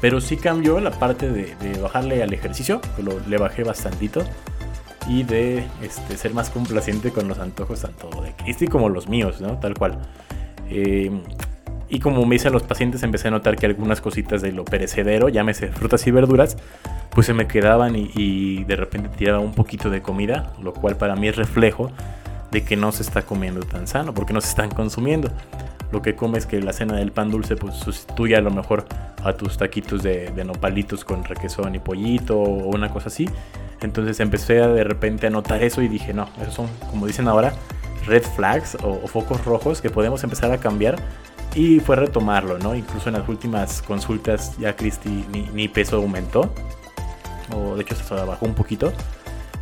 Pero 0.00 0.20
sí 0.20 0.36
cambió 0.36 0.80
la 0.80 0.90
parte 0.90 1.30
de, 1.30 1.78
bajarle 1.80 2.22
al 2.22 2.32
ejercicio, 2.32 2.80
lo, 3.02 3.18
le 3.28 3.36
bajé 3.36 3.64
bastantito. 3.64 4.24
y 5.08 5.22
de 5.22 5.64
este, 5.82 6.16
ser 6.16 6.34
más 6.34 6.50
complaciente 6.50 7.10
con 7.10 7.28
los 7.28 7.38
antojos 7.38 7.80
tanto 7.80 8.10
de 8.22 8.32
Cristi 8.32 8.66
como 8.66 8.90
los 8.90 9.08
míos, 9.08 9.40
¿no? 9.40 9.58
Tal 9.58 9.74
cual. 9.74 9.98
Eh, 10.68 11.10
y 11.90 12.00
como 12.00 12.24
me 12.26 12.34
dicen 12.34 12.52
los 12.52 12.62
pacientes, 12.62 13.02
empecé 13.02 13.28
a 13.28 13.30
notar 13.30 13.56
que 13.56 13.66
algunas 13.66 14.00
cositas 14.00 14.42
de 14.42 14.52
lo 14.52 14.64
perecedero, 14.64 15.28
llámese 15.30 15.68
frutas 15.68 16.06
y 16.06 16.10
verduras, 16.10 16.56
pues 17.10 17.26
se 17.26 17.32
me 17.32 17.46
quedaban 17.46 17.94
y, 17.96 18.64
de 18.64 18.76
repente 18.76 19.08
tiraba 19.16 19.38
un 19.38 19.52
poquito 19.52 19.88
de 19.88 20.02
comida, 20.02 20.52
lo 20.62 20.74
cual 20.74 20.96
para 20.96 21.16
mí 21.16 21.28
es 21.28 21.36
reflejo 21.36 21.90
de 22.50 22.64
que 22.64 22.76
no 22.76 22.92
se 22.92 23.02
está 23.02 23.22
comiendo 23.22 23.60
tan 23.60 23.86
sano, 23.86 24.14
porque 24.14 24.32
no 24.32 24.40
se 24.40 24.48
están 24.48 24.70
consumiendo. 24.70 25.30
Lo 25.92 26.02
que 26.02 26.14
comes 26.14 26.46
que 26.46 26.60
la 26.60 26.72
cena 26.72 26.96
del 26.96 27.12
pan 27.12 27.30
dulce 27.30 27.56
pues 27.56 27.74
sustituye 27.76 28.36
a 28.36 28.40
lo 28.40 28.50
mejor 28.50 28.84
a 29.24 29.32
tus 29.32 29.56
taquitos 29.56 30.02
de, 30.02 30.30
nopalitos 30.44 31.04
con 31.04 31.24
requesón 31.24 31.74
y 31.74 31.78
pollito 31.78 32.38
o 32.38 32.74
una 32.74 32.90
cosa 32.90 33.08
así. 33.08 33.28
Entonces 33.80 34.20
empecé 34.20 34.60
a 34.62 34.68
de 34.68 34.84
repente 34.84 35.26
a 35.26 35.30
notar 35.30 35.62
eso 35.62 35.82
y 35.82 35.88
dije, 35.88 36.12
no, 36.12 36.28
esos 36.40 36.54
son, 36.54 36.68
como 36.90 37.06
dicen 37.06 37.28
ahora, 37.28 37.54
red 38.06 38.22
flags 38.22 38.76
o, 38.82 39.06
focos 39.06 39.44
rojos 39.44 39.80
que 39.80 39.90
podemos 39.90 40.22
empezar 40.24 40.50
a 40.52 40.58
cambiar 40.58 40.96
y 41.54 41.80
fue 41.80 41.96
retomarlo, 41.96 42.58
¿no? 42.58 42.74
Incluso 42.74 43.08
en 43.08 43.14
las 43.14 43.28
últimas 43.28 43.80
consultas 43.82 44.58
ya 44.58 44.76
Cristi 44.76 45.24
ni, 45.54 45.68
peso 45.68 45.96
aumentó, 45.96 46.52
o 47.56 47.76
de 47.76 47.82
hecho 47.82 47.94
se 47.94 48.14
bajó 48.14 48.44
un 48.44 48.54
poquito. 48.54 48.92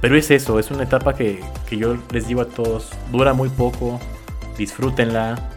Pero 0.01 0.17
es 0.17 0.31
eso, 0.31 0.59
es 0.59 0.71
una 0.71 0.85
etapa 0.85 1.15
que, 1.15 1.41
que 1.69 1.77
yo 1.77 1.97
les 2.13 2.29
digo 2.29 2.43
a 2.43 2.47
todos, 2.47 2.91
dura 3.11 3.33
muy 3.33 3.49
poco, 3.49 3.99
disfrútenla. 4.59 5.51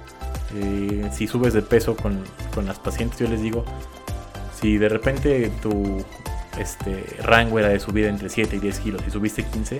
Eh, 0.55 1.09
si 1.11 1.27
subes 1.27 1.53
de 1.53 1.61
peso 1.61 1.95
con, 1.95 2.23
con, 2.55 2.65
las 2.65 2.79
pacientes, 2.79 3.19
yo 3.19 3.27
les 3.27 3.41
digo, 3.41 3.63
si 4.59 4.77
de 4.77 4.89
repente 4.89 5.51
tu 5.61 6.03
este, 6.57 7.05
rango 7.23 7.59
era 7.59 7.69
de 7.69 7.79
subir 7.79 8.05
entre 8.05 8.29
7 8.29 8.55
y 8.55 8.59
10 8.59 8.79
kilos 8.79 9.01
y 9.07 9.11
subiste 9.11 9.43
15, 9.43 9.79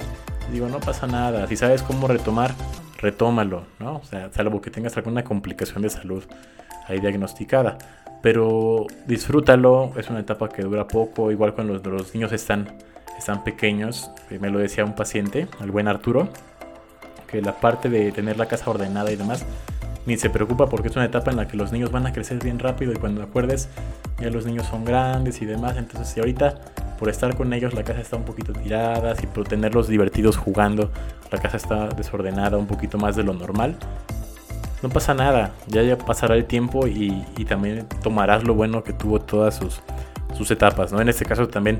digo, 0.52 0.68
no 0.68 0.80
pasa 0.80 1.08
nada. 1.08 1.48
Si 1.48 1.56
sabes 1.56 1.82
cómo 1.82 2.08
retomar, 2.08 2.54
retómalo, 2.98 3.64
¿no? 3.80 3.98
O 3.98 4.04
sea, 4.04 4.32
salvo 4.32 4.62
que 4.62 4.72
tengas 4.72 4.96
alguna 4.98 5.24
complicación 5.24 5.82
de 5.82 5.90
salud 5.90 6.24
ahí 6.88 7.00
diagnosticada. 7.00 7.78
Pero 8.22 8.86
disfrútalo, 9.06 9.94
es 9.98 10.10
una 10.10 10.20
etapa 10.20 10.50
que 10.50 10.62
dura 10.64 10.88
poco, 10.88 11.32
igual 11.32 11.54
cuando 11.54 11.76
los, 11.76 12.14
niños 12.14 12.32
están, 12.34 12.68
están 13.20 13.44
pequeños, 13.44 14.12
eh, 14.30 14.40
me 14.40 14.50
lo 14.50 14.60
decía 14.60 14.84
un 14.84 14.96
paciente, 14.96 15.48
el 15.62 15.72
buen 15.72 15.88
Arturo, 15.88 16.30
que 17.28 17.42
la 17.42 17.60
parte 17.60 17.90
de 17.90 18.12
tener 18.12 18.38
la 18.38 18.48
casa 18.48 18.70
ordenada 18.70 19.12
y 19.12 19.16
demás, 19.16 19.46
ni 20.06 20.18
se 20.18 20.30
preocupa 20.30 20.68
porque 20.68 20.88
es 20.88 20.96
una 20.96 21.06
etapa 21.06 21.30
en 21.30 21.38
la 21.38 21.48
que 21.48 21.56
los 21.56 21.72
niños 21.72 21.92
van 21.92 22.08
a 22.08 22.14
crecer 22.14 22.40
bien 22.44 22.58
rápido 22.58 22.92
y 22.92 22.96
cuando 22.96 23.22
acuerdes 23.22 23.70
ya 24.20 24.30
los 24.30 24.46
niños 24.46 24.66
son 24.66 24.84
grandes 24.84 25.42
y 25.42 25.46
demás, 25.46 25.78
entonces 25.78 26.08
si 26.10 26.20
ahorita 26.20 26.56
por 26.98 27.10
estar 27.10 27.36
con 27.36 27.54
ellos 27.54 27.74
la 27.74 27.84
casa 27.84 28.02
está 28.02 28.18
un 28.18 28.24
poquito 28.24 28.52
tirada, 28.52 29.16
y 29.22 29.28
por 29.28 29.48
tenerlos 29.48 29.88
divertidos 29.88 30.36
jugando, 30.36 30.92
la 31.32 31.40
casa 31.40 31.58
está 31.58 31.88
desordenada 31.90 32.58
un 32.58 32.68
poquito 32.68 32.98
más 32.98 33.16
de 33.16 33.24
lo 33.24 33.34
normal. 33.34 33.78
No 34.84 34.90
pasa 34.90 35.14
nada, 35.14 35.54
ya, 35.68 35.82
ya 35.84 35.98
pasará 35.98 36.36
el 36.36 36.46
tiempo 36.46 36.88
y, 36.88 37.26
también 37.48 37.86
tomarás 38.02 38.44
lo 38.44 38.54
bueno 38.54 38.84
que 38.84 38.94
tuvo 38.94 39.20
todas 39.20 39.56
sus, 39.56 39.82
sus 40.38 40.52
etapas, 40.52 40.92
¿no? 40.92 41.02
En 41.02 41.10
este 41.10 41.26
caso 41.26 41.48
también 41.48 41.78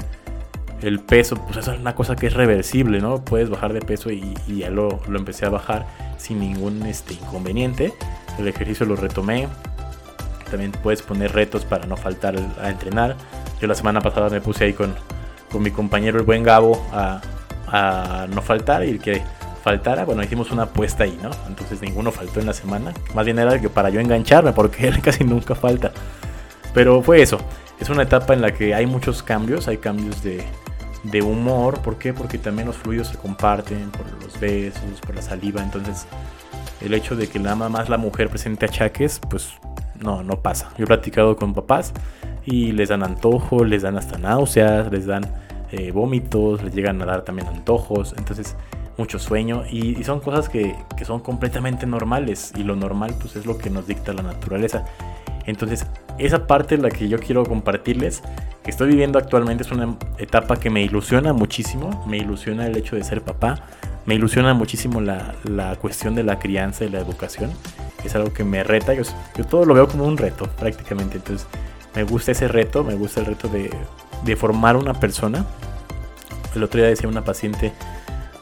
el 0.82 1.00
peso, 1.00 1.36
pues 1.36 1.58
eso 1.58 1.74
es 1.74 1.80
una 1.80 1.96
cosa 1.96 2.16
que 2.16 2.28
es 2.28 2.34
reversible, 2.34 3.02
¿no? 3.02 3.24
Puedes 3.24 3.50
bajar 3.50 3.74
de 3.74 3.82
peso 3.82 4.12
y, 4.12 4.36
ya 4.48 4.70
lo, 4.70 5.00
lo, 5.08 5.20
empecé 5.20 5.46
a 5.46 5.50
bajar 5.50 5.86
sin 6.18 6.40
ningún 6.40 6.86
este, 6.86 7.14
inconveniente. 7.14 7.94
El 8.38 8.48
ejercicio 8.48 8.86
lo 8.86 8.96
retomé. 8.96 9.48
También 10.50 10.72
puedes 10.72 11.02
poner 11.02 11.34
retos 11.34 11.66
para 11.66 11.86
no 11.86 11.98
faltar 11.98 12.36
a 12.62 12.70
entrenar. 12.70 13.16
Yo 13.62 13.68
la 13.68 13.76
semana 13.76 14.02
pasada 14.02 14.30
me 14.30 14.42
puse 14.42 14.66
ahí 14.66 14.74
con, 14.74 14.96
con 15.52 15.62
mi 15.62 15.72
compañero 15.72 16.18
el 16.18 16.26
buen 16.26 16.44
Gabo 16.44 16.84
a, 16.92 17.22
a 17.68 18.28
no 18.34 18.42
faltar 18.42 18.84
y 18.86 18.90
el 18.90 19.00
que 19.00 19.22
faltara, 19.64 20.06
bueno, 20.06 20.24
hicimos 20.24 20.50
una 20.52 20.64
apuesta 20.64 21.04
ahí, 21.04 21.18
¿no? 21.22 21.30
Entonces 21.48 21.82
ninguno 21.82 22.12
faltó 22.12 22.40
en 22.40 22.48
la 22.48 22.54
semana. 22.54 22.94
Más 23.14 23.26
bien 23.26 23.38
era 23.38 23.60
que 23.60 23.70
para 23.70 23.90
yo 23.90 24.00
engancharme, 24.00 24.54
porque 24.54 24.88
él 24.88 25.02
casi 25.02 25.24
nunca 25.24 25.56
falta. 25.56 25.92
Pero 26.74 27.02
fue 27.02 27.22
eso. 27.22 27.38
Es 27.80 27.90
una 27.90 28.04
etapa 28.04 28.34
en 28.34 28.42
la 28.42 28.54
que 28.54 28.74
hay 28.74 28.86
muchos 28.86 29.24
cambios, 29.24 29.68
hay 29.68 29.78
cambios 29.78 30.22
de, 30.24 30.44
de 31.04 31.22
humor. 31.22 31.80
¿Por 31.82 31.98
qué? 31.98 32.14
Porque 32.14 32.38
también 32.38 32.68
los 32.68 32.78
fluidos 32.78 33.08
se 33.08 33.18
comparten 33.18 33.90
por 33.92 34.12
los 34.24 34.40
besos, 34.40 35.02
por 35.06 35.16
la 35.16 35.22
saliva. 35.22 35.62
Entonces, 35.62 36.06
el 36.82 36.94
hecho 36.94 37.16
de 37.16 37.28
que 37.28 37.40
nada 37.40 37.70
más 37.70 37.90
la 37.90 37.98
mujer 37.98 38.30
presente 38.30 38.66
achaques, 38.66 39.20
pues 39.30 39.54
no, 40.00 40.24
no 40.24 40.42
pasa. 40.42 40.72
Yo 40.78 40.86
he 40.86 40.88
platicado 40.88 41.36
con 41.36 41.54
papás 41.54 41.94
y 42.46 42.72
les 42.72 42.90
dan 42.90 43.04
antojo, 43.04 43.64
les 43.64 43.82
dan 43.82 43.98
hasta 43.98 44.18
náuseas, 44.18 44.92
les 44.92 45.06
dan 45.06 45.26
eh, 45.72 45.92
vómitos, 45.92 46.64
les 46.64 46.74
llegan 46.74 47.02
a 47.02 47.06
dar 47.06 47.24
también 47.24 47.48
antojos, 47.48 48.16
entonces 48.18 48.56
mucho 48.98 49.20
sueño 49.20 49.64
y, 49.70 50.04
son 50.04 50.20
cosas 50.20 50.50
que, 50.50 50.76
que, 50.98 51.06
son 51.06 51.22
completamente 51.22 51.86
normales 51.86 52.52
y 52.58 52.64
lo 52.64 52.76
normal 52.76 53.16
pues 53.22 53.38
es 53.38 53.46
lo 53.46 53.58
que 53.58 53.70
nos 53.70 53.88
dicta 53.88 54.12
la 54.14 54.24
naturaleza. 54.24 54.86
Entonces 55.50 55.86
esa 56.18 56.48
parte 56.48 56.76
es 56.76 56.82
la 56.82 56.90
que 56.90 57.08
yo 57.08 57.20
quiero 57.20 57.44
compartirles, 57.46 58.22
que 58.64 58.72
estoy 58.72 58.90
viviendo 58.90 59.18
actualmente 59.18 59.64
es 59.64 59.72
una 59.72 59.98
etapa 60.18 60.58
que 60.58 60.70
me 60.70 60.82
ilusiona 60.82 61.34
muchísimo, 61.34 62.06
me 62.08 62.18
ilusiona 62.18 62.68
el 62.68 62.78
hecho 62.78 62.96
de 62.96 63.04
ser 63.04 63.22
papá, 63.22 63.64
me 64.06 64.16
ilusiona 64.16 64.54
muchísimo 64.54 65.02
la, 65.02 65.34
la 65.44 65.76
cuestión 65.78 66.16
de 66.16 66.24
la 66.24 66.40
crianza 66.40 66.86
y 66.86 66.90
la 66.90 67.00
educación, 67.00 67.52
es 68.04 68.16
algo 68.16 68.34
que 68.34 68.44
me 68.44 68.64
reta, 68.64 68.94
yo, 68.94 69.04
yo 69.38 69.46
todo 69.46 69.66
lo 69.66 69.74
veo 69.74 69.88
como 69.88 70.06
un 70.06 70.18
reto 70.18 70.48
prácticamente, 70.60 71.18
entonces 71.18 71.48
me 71.96 72.04
gusta 72.04 72.32
ese 72.32 72.48
reto, 72.48 72.84
me 72.84 72.96
gusta 72.96 73.22
el 73.22 73.26
reto 73.26 73.48
de, 73.48 73.72
de 74.24 74.36
formar 74.36 74.78
una 74.78 74.94
persona. 74.94 75.46
El 76.56 76.64
otro 76.64 76.80
día 76.80 76.90
decía 76.90 77.10
una 77.10 77.24
paciente, 77.24 77.74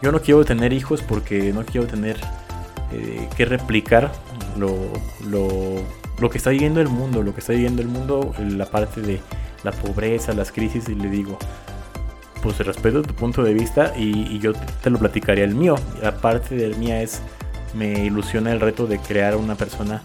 yo 0.02 0.12
no 0.12 0.22
quiero 0.22 0.46
tener 0.46 0.74
hijos 0.74 1.02
porque 1.02 1.54
no 1.54 1.63
quiero 1.65 1.88
tener 1.88 2.17
eh, 2.91 3.28
que 3.36 3.46
replicar 3.46 4.12
lo, 4.58 4.74
lo, 5.30 5.48
lo, 6.20 6.30
que 6.30 6.38
está 6.38 6.50
viviendo 6.50 6.82
el 6.82 6.90
mundo, 6.90 7.24
lo 7.24 7.34
que 7.34 7.40
está 7.40 7.54
viviendo 7.54 7.82
el 7.82 7.88
mundo, 7.88 8.34
la 8.40 8.66
parte 8.66 9.02
de 9.02 9.20
la 9.64 9.72
pobreza, 9.72 10.34
las 10.34 10.52
crisis, 10.52 10.88
y 10.90 10.96
le 10.96 11.10
digo, 11.10 11.38
pues 12.42 12.60
respeto 12.60 13.02
tu 13.02 13.14
punto 13.14 13.44
de 13.44 13.54
vista 13.54 13.94
y, 13.98 14.40
yo 14.40 14.54
te 14.54 14.90
lo 14.90 15.00
platicaría 15.00 15.44
el 15.44 15.56
mío. 15.56 15.76
La 16.02 16.18
parte 16.18 16.56
del 16.56 16.78
mía 16.78 17.02
es, 17.02 17.22
me 17.74 18.06
ilusiona 18.06 18.52
el 18.52 18.60
reto 18.60 18.88
de 18.88 19.00
crear 19.00 19.36
una 19.36 19.56
persona 19.56 20.04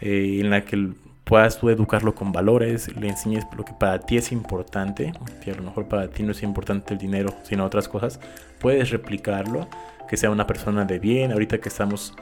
eh, 0.00 0.38
en 0.40 0.50
la 0.50 0.64
que 0.64 0.90
puedas 1.24 1.58
tú 1.58 1.70
educarlo 1.70 2.14
con 2.14 2.32
valores, 2.32 2.94
le 2.96 3.08
enseñes 3.08 3.44
lo 3.56 3.64
que 3.64 3.72
para 3.72 4.00
ti 4.00 4.16
es 4.16 4.32
importante, 4.32 5.12
que 5.42 5.52
a 5.52 5.54
lo 5.54 5.62
mejor 5.62 5.86
para 5.86 6.08
ti 6.08 6.22
no 6.22 6.32
es 6.32 6.42
importante 6.42 6.92
el 6.92 6.98
dinero, 6.98 7.34
sino 7.44 7.64
otras 7.64 7.88
cosas, 7.88 8.20
puedes 8.58 8.90
replicarlo, 8.90 9.68
que 10.08 10.16
sea 10.16 10.30
una 10.30 10.46
persona 10.46 10.84
de 10.84 10.98
bien, 10.98 11.32
ahorita 11.32 11.58
que 11.58 11.68
estamos 11.68 12.14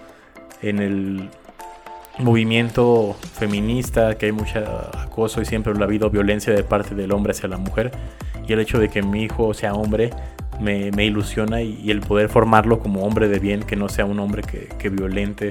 en 0.63 0.79
el 0.79 1.31
movimiento 2.21 3.17
feminista, 3.35 4.17
que 4.17 4.27
hay 4.27 4.33
mucho 4.33 4.61
acoso 4.99 5.41
y 5.41 5.45
siempre 5.45 5.73
ha 5.73 5.83
habido 5.83 6.11
violencia 6.11 6.53
de 6.53 6.63
parte 6.63 6.95
del 6.95 7.13
hombre 7.13 7.33
hacia 7.33 7.49
la 7.49 7.59
mujer, 7.59 7.93
y 8.47 8.53
el 8.53 8.61
hecho 8.61 8.79
de 8.79 8.89
que 8.89 9.03
mi 9.03 9.25
hijo 9.25 9.55
sea 9.55 9.75
hombre 9.75 10.11
me, 10.61 10.91
ilusiona 11.05 11.63
y, 11.63 11.91
el 11.91 12.01
poder 12.01 12.29
formarlo 12.29 12.81
como 12.81 13.05
hombre 13.05 13.29
de 13.29 13.39
bien, 13.39 13.63
que 13.63 13.77
no 13.77 13.89
sea 13.89 14.05
un 14.05 14.21
hombre 14.21 14.43
que, 14.43 14.69
que 14.79 14.89
violente, 14.89 15.51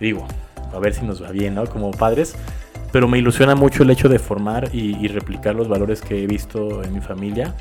digo, 0.00 0.26
a 0.72 0.78
ver 0.78 0.94
si 0.94 1.04
nos 1.04 1.22
va 1.22 1.30
bien, 1.30 1.54
¿no? 1.54 1.66
Como 1.66 1.90
padres, 1.90 2.36
pero 2.92 3.06
me 3.06 3.18
ilusiona 3.18 3.54
mucho 3.54 3.82
el 3.82 3.90
hecho 3.90 4.08
de 4.08 4.18
formar 4.18 4.70
y, 4.74 5.08
replicar 5.08 5.54
los 5.54 5.68
valores 5.68 6.00
que 6.00 6.22
he 6.22 6.26
visto 6.26 6.82
en 6.82 6.94
mi 6.94 7.00
familia, 7.00 7.54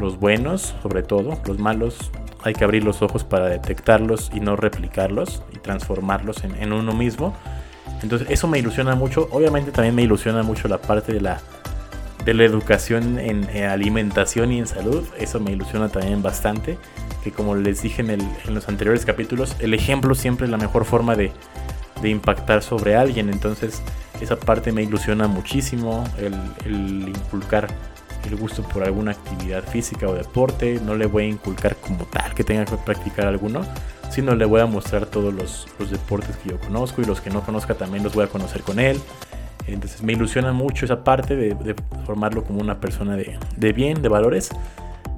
los 0.00 0.18
buenos 0.18 0.74
sobre 0.82 1.02
todo, 1.02 1.40
los 1.46 1.58
malos. 1.58 2.10
Hay 2.42 2.54
que 2.54 2.64
abrir 2.64 2.84
los 2.84 3.02
ojos 3.02 3.24
para 3.24 3.46
detectarlos 3.46 4.30
y 4.32 4.40
no 4.40 4.56
replicarlos 4.56 5.42
y 5.52 5.58
transformarlos 5.58 6.44
en, 6.44 6.72
uno 6.72 6.92
mismo. 6.92 7.34
Entonces 8.02 8.28
eso 8.30 8.48
me 8.48 8.58
ilusiona 8.58 8.94
mucho, 8.94 9.28
obviamente 9.30 9.72
también 9.72 9.94
me 9.94 10.02
ilusiona 10.02 10.42
mucho 10.42 10.68
la 10.68 10.78
parte 10.78 11.12
de 11.12 11.20
la, 11.20 11.40
de 12.24 12.34
la 12.34 12.44
educación 12.44 13.18
en, 13.18 13.46
alimentación 13.64 14.52
y 14.52 14.58
en 14.58 14.66
salud, 14.66 15.04
eso 15.18 15.38
me 15.40 15.52
ilusiona 15.52 15.88
también 15.88 16.22
bastante, 16.22 16.78
que 17.22 17.30
como 17.30 17.54
les 17.54 17.82
dije 17.82 18.00
en, 18.00 18.10
en 18.10 18.54
los 18.54 18.68
anteriores 18.68 19.04
capítulos, 19.04 19.54
el 19.58 19.74
ejemplo 19.74 20.14
siempre 20.14 20.46
es 20.46 20.50
la 20.50 20.56
mejor 20.56 20.86
forma 20.86 21.14
de, 21.14 21.32
de 22.00 22.08
impactar 22.08 22.62
sobre 22.62 22.96
alguien. 22.96 23.28
Entonces 23.28 23.82
esa 24.20 24.38
parte 24.38 24.72
me 24.72 24.82
ilusiona 24.82 25.26
muchísimo, 25.28 26.04
el, 26.18 27.08
inculcar 27.08 27.68
el 28.24 28.36
gusto 28.36 28.62
por 28.62 28.84
alguna 28.84 29.12
actividad 29.12 29.64
física 29.64 30.08
o 30.08 30.14
deporte. 30.14 30.80
No 30.84 30.94
le 30.94 31.06
voy 31.06 31.24
a 31.24 31.28
inculcar 31.28 31.76
como 31.76 32.04
tal 32.04 32.34
que 32.34 32.44
tenga 32.44 32.64
que 32.64 32.76
practicar 32.76 33.26
alguno, 33.26 33.62
sino 34.10 34.34
le 34.34 34.44
voy 34.44 34.60
a 34.60 34.66
mostrar 34.66 35.06
todos 35.06 35.32
los, 35.32 35.66
deportes 35.90 36.36
que 36.36 36.50
yo 36.50 36.60
conozco 36.60 37.00
y 37.00 37.04
los 37.04 37.20
que 37.20 37.30
no 37.30 37.40
conozca 37.42 37.74
también 37.74 38.04
los 38.04 38.14
voy 38.14 38.24
a 38.24 38.28
conocer 38.28 38.62
con 38.62 38.78
él. 38.78 39.00
Entonces 39.66 40.02
me 40.02 40.12
ilusiona 40.12 40.52
mucho 40.52 40.84
esa 40.84 41.04
parte 41.04 41.36
de, 41.36 41.74
formarlo 42.04 42.44
como 42.44 42.60
una 42.60 42.80
persona 42.80 43.16
de, 43.16 43.38
de, 43.56 43.72
bien, 43.72 44.02
de 44.02 44.08
valores. 44.08 44.50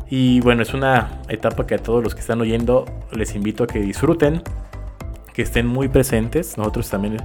Y 0.08 0.40
bueno, 0.40 0.62
es 0.62 0.74
una 0.74 1.22
etapa 1.28 1.66
que 1.66 1.74
a 1.74 1.78
todos 1.78 2.04
los 2.04 2.14
que 2.14 2.20
están 2.20 2.40
oyendo 2.40 2.84
les 3.12 3.34
invito 3.34 3.64
a 3.64 3.66
que 3.66 3.80
disfruten, 3.80 4.42
que 5.32 5.42
estén 5.42 5.66
muy 5.66 5.88
presentes. 5.88 6.58
Nosotros 6.58 6.90
también 6.90 7.16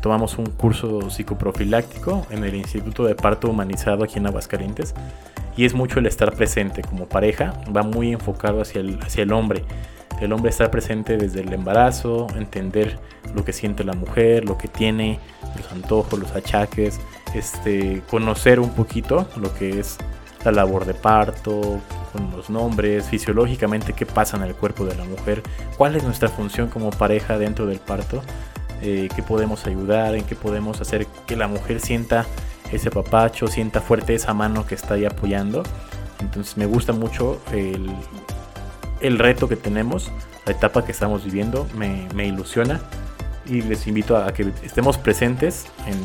tomamos 0.00 0.38
un 0.38 0.46
curso 0.46 1.10
psicoprofiláctico 1.10 2.26
en 2.30 2.44
el 2.44 2.54
Instituto 2.54 3.04
de 3.04 3.14
Parto 3.14 3.48
Humanizado 3.48 4.04
aquí 4.04 4.18
en 4.18 4.26
Aguascalientes. 4.26 4.94
y 5.56 5.64
es 5.64 5.74
mucho 5.74 5.98
el 5.98 6.06
estar 6.06 6.32
presente 6.32 6.80
como 6.80 7.06
pareja, 7.06 7.52
va 7.76 7.82
muy 7.82 8.12
enfocado 8.12 8.62
hacia 8.62 8.80
el, 8.80 8.98
hacia 9.02 9.24
el 9.24 9.32
hombre. 9.32 9.64
El 10.20 10.32
hombre 10.32 10.50
estar 10.50 10.70
presente 10.70 11.16
desde 11.16 11.40
el 11.40 11.52
embarazo, 11.52 12.26
entender 12.36 12.98
lo 13.34 13.44
que 13.44 13.52
siente 13.52 13.84
la 13.84 13.94
mujer, 13.94 14.44
lo 14.44 14.58
que 14.58 14.68
tiene, 14.68 15.18
los 15.56 15.72
antojos, 15.72 16.18
los 16.18 16.32
achaques, 16.32 17.00
este, 17.34 18.02
conocer 18.10 18.60
un 18.60 18.70
poquito 18.70 19.26
lo 19.36 19.54
que 19.54 19.80
es 19.80 19.96
la 20.44 20.52
labor 20.52 20.84
de 20.84 20.94
parto, 20.94 21.80
con 22.12 22.30
los 22.36 22.50
nombres, 22.50 23.06
fisiológicamente 23.06 23.92
qué 23.92 24.06
pasa 24.06 24.36
en 24.36 24.42
el 24.42 24.54
cuerpo 24.54 24.84
de 24.84 24.94
la 24.96 25.04
mujer, 25.04 25.42
cuál 25.76 25.96
es 25.96 26.02
nuestra 26.02 26.28
función 26.28 26.68
como 26.68 26.90
pareja 26.90 27.38
dentro 27.38 27.66
del 27.66 27.78
parto, 27.78 28.22
eh, 28.82 29.08
qué 29.14 29.22
podemos 29.22 29.66
ayudar, 29.66 30.14
en 30.14 30.24
qué 30.24 30.34
podemos 30.34 30.80
hacer 30.80 31.06
que 31.26 31.36
la 31.36 31.48
mujer 31.48 31.80
sienta 31.80 32.26
ese 32.72 32.90
papacho, 32.90 33.46
sienta 33.46 33.80
fuerte 33.80 34.14
esa 34.14 34.32
mano 34.34 34.66
que 34.66 34.74
está 34.74 34.94
ahí 34.94 35.04
apoyando. 35.04 35.62
Entonces 36.20 36.56
me 36.56 36.66
gusta 36.66 36.92
mucho 36.92 37.40
el, 37.52 37.90
el 39.00 39.18
reto 39.18 39.48
que 39.48 39.56
tenemos, 39.56 40.10
la 40.46 40.52
etapa 40.52 40.84
que 40.84 40.92
estamos 40.92 41.24
viviendo, 41.24 41.66
me, 41.76 42.26
ilusiona 42.26 42.80
y 43.46 43.62
les 43.62 43.86
invito 43.86 44.16
a, 44.16 44.32
que 44.32 44.52
estemos 44.62 44.98
presentes 44.98 45.66
en, 45.86 45.98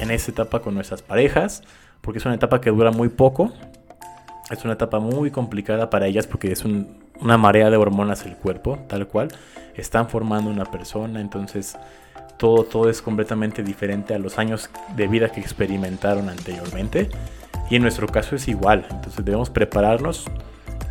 en 0.00 0.10
esa 0.10 0.30
etapa 0.30 0.60
con 0.60 0.74
nuestras 0.74 1.02
parejas, 1.02 1.62
porque 2.00 2.18
es 2.18 2.24
una 2.24 2.34
etapa 2.34 2.60
que 2.60 2.70
dura 2.70 2.90
muy 2.90 3.08
poco, 3.08 3.52
es 4.50 4.64
una 4.64 4.74
etapa 4.74 4.98
muy 4.98 5.30
complicada 5.30 5.90
para 5.90 6.06
ellas 6.06 6.26
porque 6.26 6.50
es 6.50 6.64
una 6.64 7.38
marea 7.38 7.70
de 7.70 7.76
hormonas 7.76 8.26
el 8.26 8.36
cuerpo, 8.36 8.78
tal 8.88 9.06
cual, 9.06 9.28
están 9.76 10.08
formando 10.08 10.50
una 10.50 10.64
persona, 10.64 11.20
entonces 11.20 11.76
todo, 12.36 12.64
todo 12.64 12.90
es 12.90 13.02
completamente 13.02 13.62
diferente 13.62 14.14
a 14.14 14.18
los 14.18 14.38
años 14.38 14.70
de 14.96 15.06
vida 15.06 15.28
que 15.30 15.40
experimentaron 15.40 16.28
anteriormente. 16.28 17.08
Y 17.68 17.76
en 17.76 17.82
nuestro 17.82 18.08
caso 18.08 18.34
es 18.34 18.48
igual, 18.48 18.86
entonces 18.90 19.24
debemos 19.24 19.50
prepararnos 19.50 20.24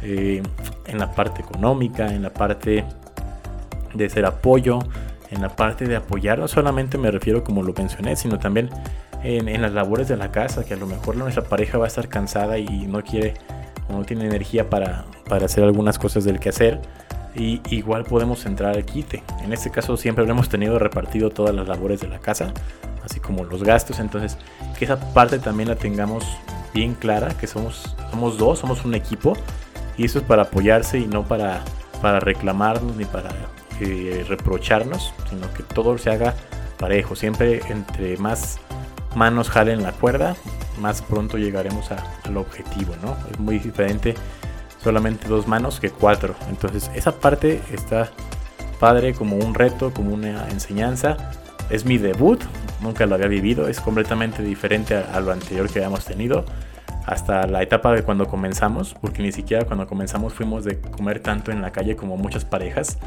eh, 0.01 0.41
en 0.85 0.97
la 0.97 1.11
parte 1.11 1.41
económica, 1.41 2.13
en 2.13 2.23
la 2.23 2.31
parte 2.31 2.85
de 3.93 4.09
ser 4.09 4.25
apoyo, 4.25 4.79
en 5.31 5.41
la 5.41 5.49
parte 5.49 5.85
de 5.85 5.95
apoyar, 5.95 6.39
no 6.39 6.47
solamente 6.47 6.97
me 6.97 7.11
refiero 7.11 7.43
como 7.43 7.63
lo 7.63 7.73
mencioné, 7.73 8.15
sino 8.15 8.39
también 8.39 8.69
en, 9.23 9.61
las 9.61 9.73
labores 9.73 10.07
de 10.07 10.17
la 10.17 10.31
casa, 10.31 10.63
que 10.63 10.73
a 10.73 10.77
lo 10.77 10.87
mejor 10.87 11.15
nuestra 11.15 11.43
pareja 11.43 11.77
va 11.77 11.85
a 11.85 11.87
estar 11.87 12.07
cansada 12.07 12.57
y 12.57 12.87
no 12.87 13.03
quiere 13.03 13.33
o 13.89 13.93
no 13.93 14.05
tiene 14.05 14.25
energía 14.25 14.69
para, 14.69 15.05
para 15.27 15.45
hacer 15.45 15.63
algunas 15.63 15.99
cosas 15.99 16.23
del 16.23 16.39
que 16.39 16.49
hacer. 16.49 16.79
Y 17.35 17.61
igual 17.69 18.05
podemos 18.05 18.45
entrar 18.45 18.75
al 18.75 18.85
quite. 18.85 19.23
En 19.43 19.53
este 19.53 19.69
caso 19.69 19.97
siempre 19.97 20.25
hemos 20.25 20.49
tenido 20.49 20.79
repartido 20.79 21.29
todas 21.29 21.53
las 21.53 21.67
labores 21.67 22.01
de 22.01 22.07
la 22.07 22.19
casa, 22.19 22.53
así 23.03 23.19
como 23.19 23.43
los 23.43 23.63
gastos. 23.63 23.99
Entonces, 23.99 24.37
que 24.77 24.85
esa 24.85 24.99
parte 25.13 25.37
también 25.37 25.69
la 25.69 25.75
tengamos 25.75 26.25
bien 26.73 26.95
clara, 26.95 27.29
que 27.37 27.45
somos, 27.45 27.95
somos 28.09 28.37
dos, 28.37 28.59
somos 28.59 28.83
un 28.83 28.95
equipo 28.95 29.33
y 29.99 30.05
eso 30.05 30.19
es 30.19 30.25
para 30.25 30.43
apoyarse 30.43 30.97
y 30.97 31.07
no 31.07 31.25
para, 31.25 31.61
para 32.01 32.21
reclamarnos 32.21 32.95
ni 32.95 33.03
para 33.03 33.31
eh, 33.81 34.25
reprocharnos, 34.27 35.13
sino 35.29 35.53
que 35.53 35.61
todo 35.61 35.97
se 35.97 36.09
haga 36.09 36.35
parejo. 36.77 37.17
Siempre 37.17 37.61
entre 37.67 38.15
más 38.15 38.59
manos 39.13 39.49
jalen 39.49 39.83
la 39.83 39.91
cuerda, 39.91 40.37
más 40.79 41.01
pronto 41.01 41.37
llegaremos 41.37 41.89
al 41.91 42.37
objetivo, 42.37 42.95
¿no? 43.03 43.17
Es 43.29 43.39
muy 43.39 43.59
diferente 43.59 44.15
solamente 44.81 45.27
dos 45.27 45.49
manos 45.49 45.81
que 45.81 45.89
cuatro. 45.89 46.33
Entonces 46.49 46.89
esa 46.95 47.19
parte 47.19 47.61
está 47.69 48.09
padre 48.79 49.13
como 49.13 49.35
un 49.35 49.53
reto, 49.53 49.93
como 49.93 50.13
una 50.13 50.47
enseñanza. 50.47 51.17
Es 51.69 51.83
mi 51.83 51.97
debut, 51.97 52.41
nunca 52.79 53.05
lo 53.05 53.15
había 53.15 53.27
vivido, 53.27 53.67
es 53.67 53.81
completamente 53.81 54.43
diferente 54.43 54.95
a 54.95 55.19
lo 55.19 55.33
anterior 55.33 55.69
que 55.69 55.79
habíamos 55.79 56.05
tenido 56.05 56.45
hasta 57.09 57.47
la 57.47 57.63
etapa 57.63 57.91
de 57.91 58.03
cuando 58.03 58.27
comenzamos, 58.27 58.95
porque 59.01 59.23
ni 59.23 59.31
siquiera 59.31 59.65
cuando 59.65 59.87
comenzamos 59.87 60.31
fuimos 60.31 60.63
de 60.63 60.79
comer 60.79 61.19
tanto 61.21 61.51
en 61.51 61.59
la 61.59 61.71
calle 61.71 61.95
como 61.95 62.17
muchas 62.17 62.45
parejas, 62.45 62.99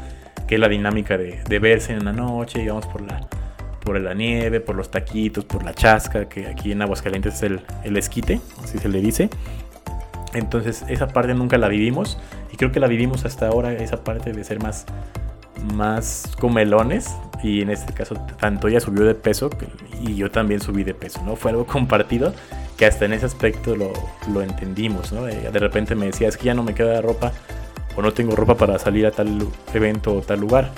que 0.45 0.55
es 0.55 0.61
la 0.61 0.67
dinámica 0.67 1.17
de, 1.17 1.59
verse 1.59 1.93
en 1.93 2.03
la 2.03 2.11
noche, 2.11 2.61
íbamos 2.61 2.85
por 2.85 3.01
la, 3.01 3.21
por 3.79 3.97
la 3.97 4.13
nieve, 4.13 4.59
por 4.59 4.75
los 4.75 4.91
taquitos, 4.91 5.45
por 5.45 5.63
la 5.63 5.73
chasca, 5.73 6.27
que 6.27 6.47
aquí 6.47 6.73
en 6.73 6.81
Aguascalientes 6.81 7.35
es 7.35 7.43
el, 7.43 7.61
el 7.85 7.95
esquite, 7.95 8.41
así 8.61 8.77
se 8.77 8.89
le 8.89 8.99
dice. 8.99 9.29
Entonces 10.33 10.83
esa 10.89 11.07
parte 11.07 11.33
nunca 11.33 11.57
la 11.57 11.69
vivimos 11.69 12.19
y 12.51 12.57
creo 12.57 12.73
que 12.73 12.81
la 12.81 12.87
vivimos 12.87 13.23
hasta 13.23 13.47
ahora, 13.47 13.71
esa 13.71 14.03
parte 14.03 14.33
de 14.33 14.43
ser 14.43 14.61
más, 14.61 14.85
más 15.73 16.29
comelones 16.41 17.15
y 17.41 17.61
en 17.61 17.69
este 17.69 17.93
caso 17.93 18.15
tanto 18.37 18.67
ella 18.67 18.81
subió 18.81 19.05
de 19.05 19.15
peso 19.15 19.49
y 20.01 20.15
yo 20.15 20.29
también 20.29 20.59
subí 20.59 20.83
de 20.83 20.93
peso, 20.93 21.23
¿no? 21.23 21.37
Fue 21.37 21.51
algo 21.51 21.65
compartido 21.65 22.33
que 22.77 22.85
hasta 22.85 23.05
en 23.05 23.13
ese 23.13 23.25
aspecto 23.25 23.75
lo, 23.75 23.93
lo 24.31 24.41
entendimos, 24.41 25.11
¿no? 25.11 25.23
De, 25.25 25.59
repente 25.59 25.95
me 25.95 26.07
decía, 26.07 26.27
es 26.27 26.37
que 26.37 26.45
ya 26.45 26.53
no 26.53 26.63
me 26.63 26.73
queda 26.73 27.01
ropa 27.01 27.31
o 27.95 28.01
no 28.01 28.13
tengo 28.13 28.35
ropa 28.35 28.55
para 28.55 28.79
salir 28.79 29.05
a 29.05 29.11
tal 29.11 29.47
evento 29.73 30.15
o 30.15 30.21
tal 30.21 30.39
lugar 30.39 30.71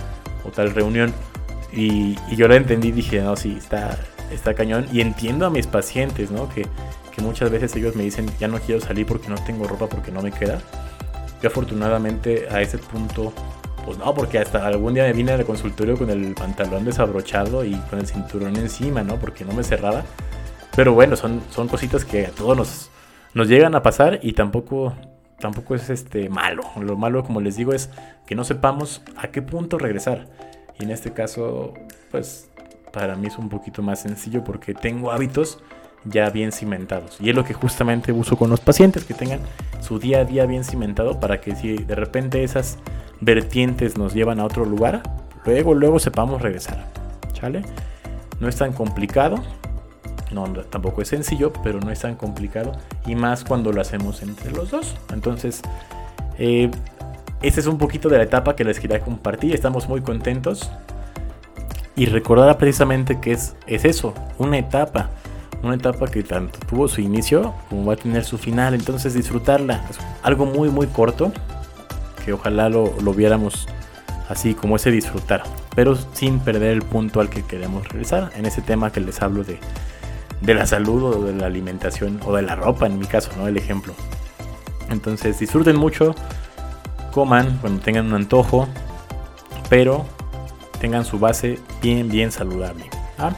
o 0.43 0.49
tal 0.49 0.73
reunión. 0.73 1.13
Y, 1.71 2.15
yo 2.35 2.47
lo 2.47 2.55
entendí 2.55 2.89
y 2.89 2.91
dije, 2.91 3.21
no, 3.21 3.35
sí, 3.35 3.55
está, 3.57 3.97
está 4.31 4.53
cañón. 4.53 4.87
Y 4.91 5.01
entiendo 5.01 5.45
a 5.45 5.49
mis 5.49 5.67
pacientes, 5.67 6.31
¿no? 6.31 6.49
Que, 6.49 6.65
que 7.15 7.21
muchas 7.21 7.49
veces 7.49 7.75
ellos 7.75 7.95
me 7.95 8.03
dicen, 8.03 8.29
ya 8.39 8.47
no 8.47 8.59
quiero 8.59 8.81
salir 8.81 9.05
porque 9.05 9.29
no 9.29 9.35
tengo 9.35 9.67
ropa, 9.67 9.87
porque 9.87 10.11
no 10.11 10.21
me 10.21 10.31
queda. 10.31 10.59
Yo 11.41 11.49
afortunadamente 11.49 12.47
a 12.49 12.61
ese 12.61 12.77
punto, 12.77 13.33
pues 13.85 13.97
no, 13.97 14.13
porque 14.13 14.39
hasta 14.39 14.65
algún 14.65 14.93
día 14.93 15.03
me 15.03 15.13
vine 15.13 15.31
al 15.31 15.45
consultorio 15.45 15.97
con 15.97 16.09
el 16.09 16.33
pantalón 16.33 16.83
desabrochado 16.83 17.63
y 17.63 17.75
con 17.89 17.99
el 17.99 18.07
cinturón 18.07 18.57
encima, 18.57 19.03
¿no? 19.03 19.15
Porque 19.17 19.45
no 19.45 19.53
me 19.53 19.63
cerraba. 19.63 20.03
Pero 20.75 20.93
bueno, 20.93 21.15
son, 21.15 21.41
son 21.51 21.67
cositas 21.67 22.03
que 22.03 22.25
a 22.25 22.31
todos 22.31 22.57
nos, 22.57 22.91
nos 23.33 23.47
llegan 23.47 23.75
a 23.75 23.81
pasar 23.81 24.19
y 24.21 24.33
tampoco, 24.33 24.93
tampoco 25.39 25.75
es 25.75 25.89
este 25.89 26.29
malo. 26.29 26.63
Lo 26.79 26.97
malo, 26.97 27.23
como 27.23 27.41
les 27.41 27.55
digo, 27.55 27.73
es 27.73 27.89
que 28.25 28.35
no 28.35 28.43
sepamos 28.43 29.01
a 29.15 29.29
qué 29.29 29.41
punto 29.41 29.77
regresar. 29.77 30.27
Y 30.79 30.83
en 30.83 30.91
este 30.91 31.13
caso, 31.13 31.73
pues 32.11 32.49
para 32.91 33.15
mí 33.15 33.27
es 33.27 33.37
un 33.37 33.49
poquito 33.49 33.81
más 33.81 34.01
sencillo 34.01 34.43
porque 34.43 34.73
tengo 34.73 35.11
hábitos 35.11 35.59
ya 36.05 36.29
bien 36.29 36.51
cimentados. 36.51 37.17
Y 37.19 37.29
es 37.29 37.35
lo 37.35 37.43
que 37.43 37.53
justamente 37.53 38.11
uso 38.11 38.37
con 38.37 38.49
los 38.49 38.59
pacientes, 38.59 39.05
que 39.05 39.13
tengan 39.13 39.39
su 39.81 39.99
día 39.99 40.19
a 40.19 40.25
día 40.25 40.45
bien 40.45 40.63
cimentado 40.63 41.19
para 41.19 41.41
que 41.41 41.55
si 41.55 41.77
de 41.77 41.95
repente 41.95 42.43
esas 42.43 42.77
vertientes 43.21 43.97
nos 43.97 44.13
llevan 44.13 44.39
a 44.39 44.45
otro 44.45 44.65
lugar, 44.65 45.03
luego, 45.45 45.73
luego 45.73 45.99
sepamos 45.99 46.41
regresar. 46.41 46.85
¿Chale? 47.33 47.63
No 48.39 48.47
es 48.47 48.55
tan 48.55 48.73
complicado, 48.73 49.43
no, 50.31 50.45
tampoco 50.45 51.01
es 51.01 51.09
sencillo, 51.09 51.53
pero 51.63 51.79
no 51.79 51.91
es 51.91 51.99
tan 51.99 52.15
complicado. 52.15 52.73
Y 53.05 53.15
más 53.15 53.43
cuando 53.43 53.71
lo 53.71 53.81
hacemos 53.81 54.21
entre 54.21 54.51
los 54.51 54.71
dos. 54.71 54.95
Entonces, 55.13 55.61
eh, 56.37 56.71
este 57.41 57.59
es 57.59 57.67
un 57.67 57.77
poquito 57.77 58.09
de 58.09 58.17
la 58.17 58.23
etapa 58.23 58.55
que 58.55 58.63
les 58.63 58.79
quería 58.79 59.01
compartir. 59.01 59.53
Estamos 59.53 59.87
muy 59.87 60.01
contentos. 60.01 60.69
Y 61.95 62.07
recordar 62.07 62.57
precisamente 62.57 63.19
que 63.21 63.31
es, 63.31 63.55
es 63.67 63.85
eso, 63.85 64.13
una 64.37 64.57
etapa. 64.57 65.09
Una 65.63 65.75
etapa 65.75 66.07
que 66.07 66.21
tanto 66.21 66.59
tuvo 66.67 66.87
su 66.87 67.01
inicio 67.01 67.53
como 67.69 67.85
va 67.85 67.93
a 67.93 67.97
tener 67.97 68.23
su 68.23 68.37
final. 68.37 68.73
Entonces 68.73 69.13
disfrutarla. 69.13 69.85
Algo 70.23 70.45
muy, 70.45 70.69
muy 70.69 70.87
corto. 70.87 71.31
Que 72.25 72.33
ojalá 72.33 72.69
lo, 72.69 72.93
lo 73.01 73.13
viéramos 73.13 73.67
así 74.27 74.55
como 74.55 74.75
ese 74.75 74.91
disfrutar. 74.91 75.43
Pero 75.75 75.95
sin 76.13 76.39
perder 76.39 76.71
el 76.71 76.81
punto 76.81 77.19
al 77.19 77.29
que 77.29 77.43
queremos 77.43 77.87
regresar. 77.87 78.31
En 78.35 78.45
ese 78.45 78.61
tema 78.61 78.91
que 78.91 78.99
les 78.99 79.21
hablo 79.21 79.43
de 79.43 79.59
de 80.45 80.53
la 80.53 80.65
salud 80.65 81.03
o 81.03 81.23
de 81.25 81.33
la 81.33 81.47
alimentación 81.47 82.19
o 82.25 82.35
de 82.35 82.41
la 82.41 82.55
ropa 82.55 82.85
en 82.85 82.99
mi 82.99 83.05
caso, 83.05 83.31
¿no? 83.37 83.47
El 83.47 83.57
ejemplo. 83.57 83.93
Entonces 84.89 85.39
disfruten 85.39 85.75
mucho, 85.75 86.15
coman 87.11 87.57
cuando 87.61 87.81
tengan 87.81 88.07
un 88.07 88.13
antojo, 88.13 88.67
pero 89.69 90.05
tengan 90.79 91.05
su 91.05 91.19
base 91.19 91.59
bien, 91.81 92.09
bien 92.09 92.31
saludable. 92.31 92.85
¿ah? 93.17 93.33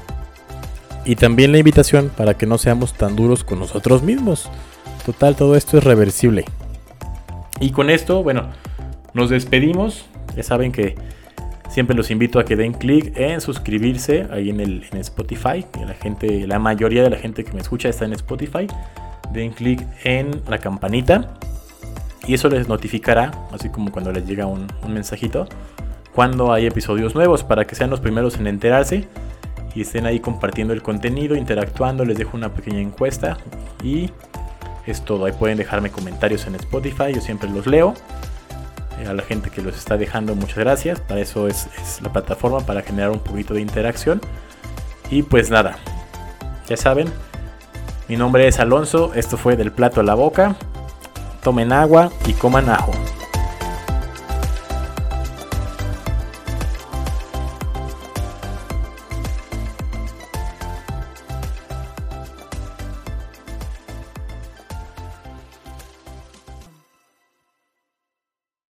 Y 1.06 1.16
también 1.16 1.52
la 1.52 1.60
invitación 1.60 2.12
para 2.16 2.34
que 2.34 2.46
no 2.46 2.58
seamos 2.58 2.94
tan 2.94 3.16
duros 3.16 3.44
con 3.44 3.60
nosotros 3.60 4.04
mismos. 4.04 4.50
Total, 5.06 5.36
todo 5.36 5.56
esto 5.56 5.78
es 5.78 5.84
reversible. 5.84 6.44
Y 7.62 7.72
con 7.72 7.90
esto, 7.90 8.24
bueno, 8.24 8.50
nos 9.14 9.30
despedimos. 9.30 10.06
Ya 10.36 10.44
saben 10.44 10.72
que 10.74 10.96
Siempre 11.70 11.96
los 11.96 12.10
invito 12.12 12.40
a 12.40 12.46
que 12.46 12.56
den 12.56 12.74
clic 12.74 13.12
en 13.16 13.42
suscribirse 13.42 14.28
ahí 14.32 14.50
en, 14.50 14.60
el, 14.60 14.86
en 14.92 15.00
Spotify. 15.00 15.66
La, 15.86 15.94
gente, 15.94 16.48
la 16.48 16.60
mayoría 16.60 17.04
de 17.04 17.10
la 17.10 17.18
gente 17.18 17.44
que 17.44 17.52
me 17.52 17.62
escucha 17.62 17.90
está 17.90 18.06
en 18.06 18.14
Spotify. 18.14 18.68
Den 19.32 19.52
clic 19.52 19.86
en 20.04 20.42
la 20.48 20.58
campanita 20.58 21.38
y 22.26 22.34
eso 22.34 22.50
les 22.50 22.68
notificará, 22.68 23.32
así 23.52 23.70
como 23.70 23.92
cuando 23.92 24.12
les 24.12 24.26
llega 24.26 24.46
un, 24.46 24.68
un 24.84 24.94
mensajito, 24.94 25.48
cuando 26.14 26.52
hay 26.52 26.66
episodios 26.66 27.16
nuevos 27.16 27.44
para 27.44 27.66
que 27.66 27.76
sean 27.76 27.90
los 27.90 28.00
primeros 28.00 28.38
en 28.38 28.48
enterarse 28.48 29.08
y 29.76 29.82
estén 29.82 30.06
ahí 30.06 30.20
compartiendo 30.20 30.74
el 30.74 30.82
contenido, 30.82 31.36
interactuando. 31.36 32.04
Les 32.06 32.18
dejo 32.18 32.36
una 32.36 32.54
pequeña 32.54 32.80
encuesta 32.80 33.38
y 33.84 34.10
es 34.88 35.04
todo. 35.06 35.26
Ahí 35.26 35.34
pueden 35.34 35.58
dejarme 35.58 35.92
comentarios 35.92 36.48
en 36.48 36.56
Spotify, 36.56 37.14
yo 37.14 37.22
siempre 37.22 37.50
los 37.50 37.68
leo 37.68 37.94
a 39.06 39.14
la 39.14 39.24
gente 39.24 39.50
que 39.50 39.62
los 39.62 39.78
está 39.78 39.98
dejando, 39.98 40.36
muchas 40.36 40.58
gracias. 40.58 41.00
Para 41.00 41.22
eso 41.22 41.48
es, 41.48 41.68
la 42.02 42.12
plataforma, 42.12 42.62
para 42.62 42.82
generar 42.82 43.12
un 43.12 43.20
poquito 43.20 43.54
de 43.54 43.62
interacción. 43.62 44.22
Y 45.10 45.24
pues 45.24 45.50
nada, 45.50 45.78
ya 46.68 46.78
saben, 46.78 47.12
Mi 48.10 48.16
nombre 48.16 48.48
es 48.48 48.60
Alonso, 48.60 49.12
esto 49.16 49.36
fue 49.36 49.58
del 49.58 49.72
plato 49.72 50.00
a 50.00 50.04
la 50.04 50.16
boca. 50.16 50.56
Tomen 51.44 51.74
agua 51.74 52.10
y 52.26 52.34
coman 52.34 52.70
ajo. 52.70 52.94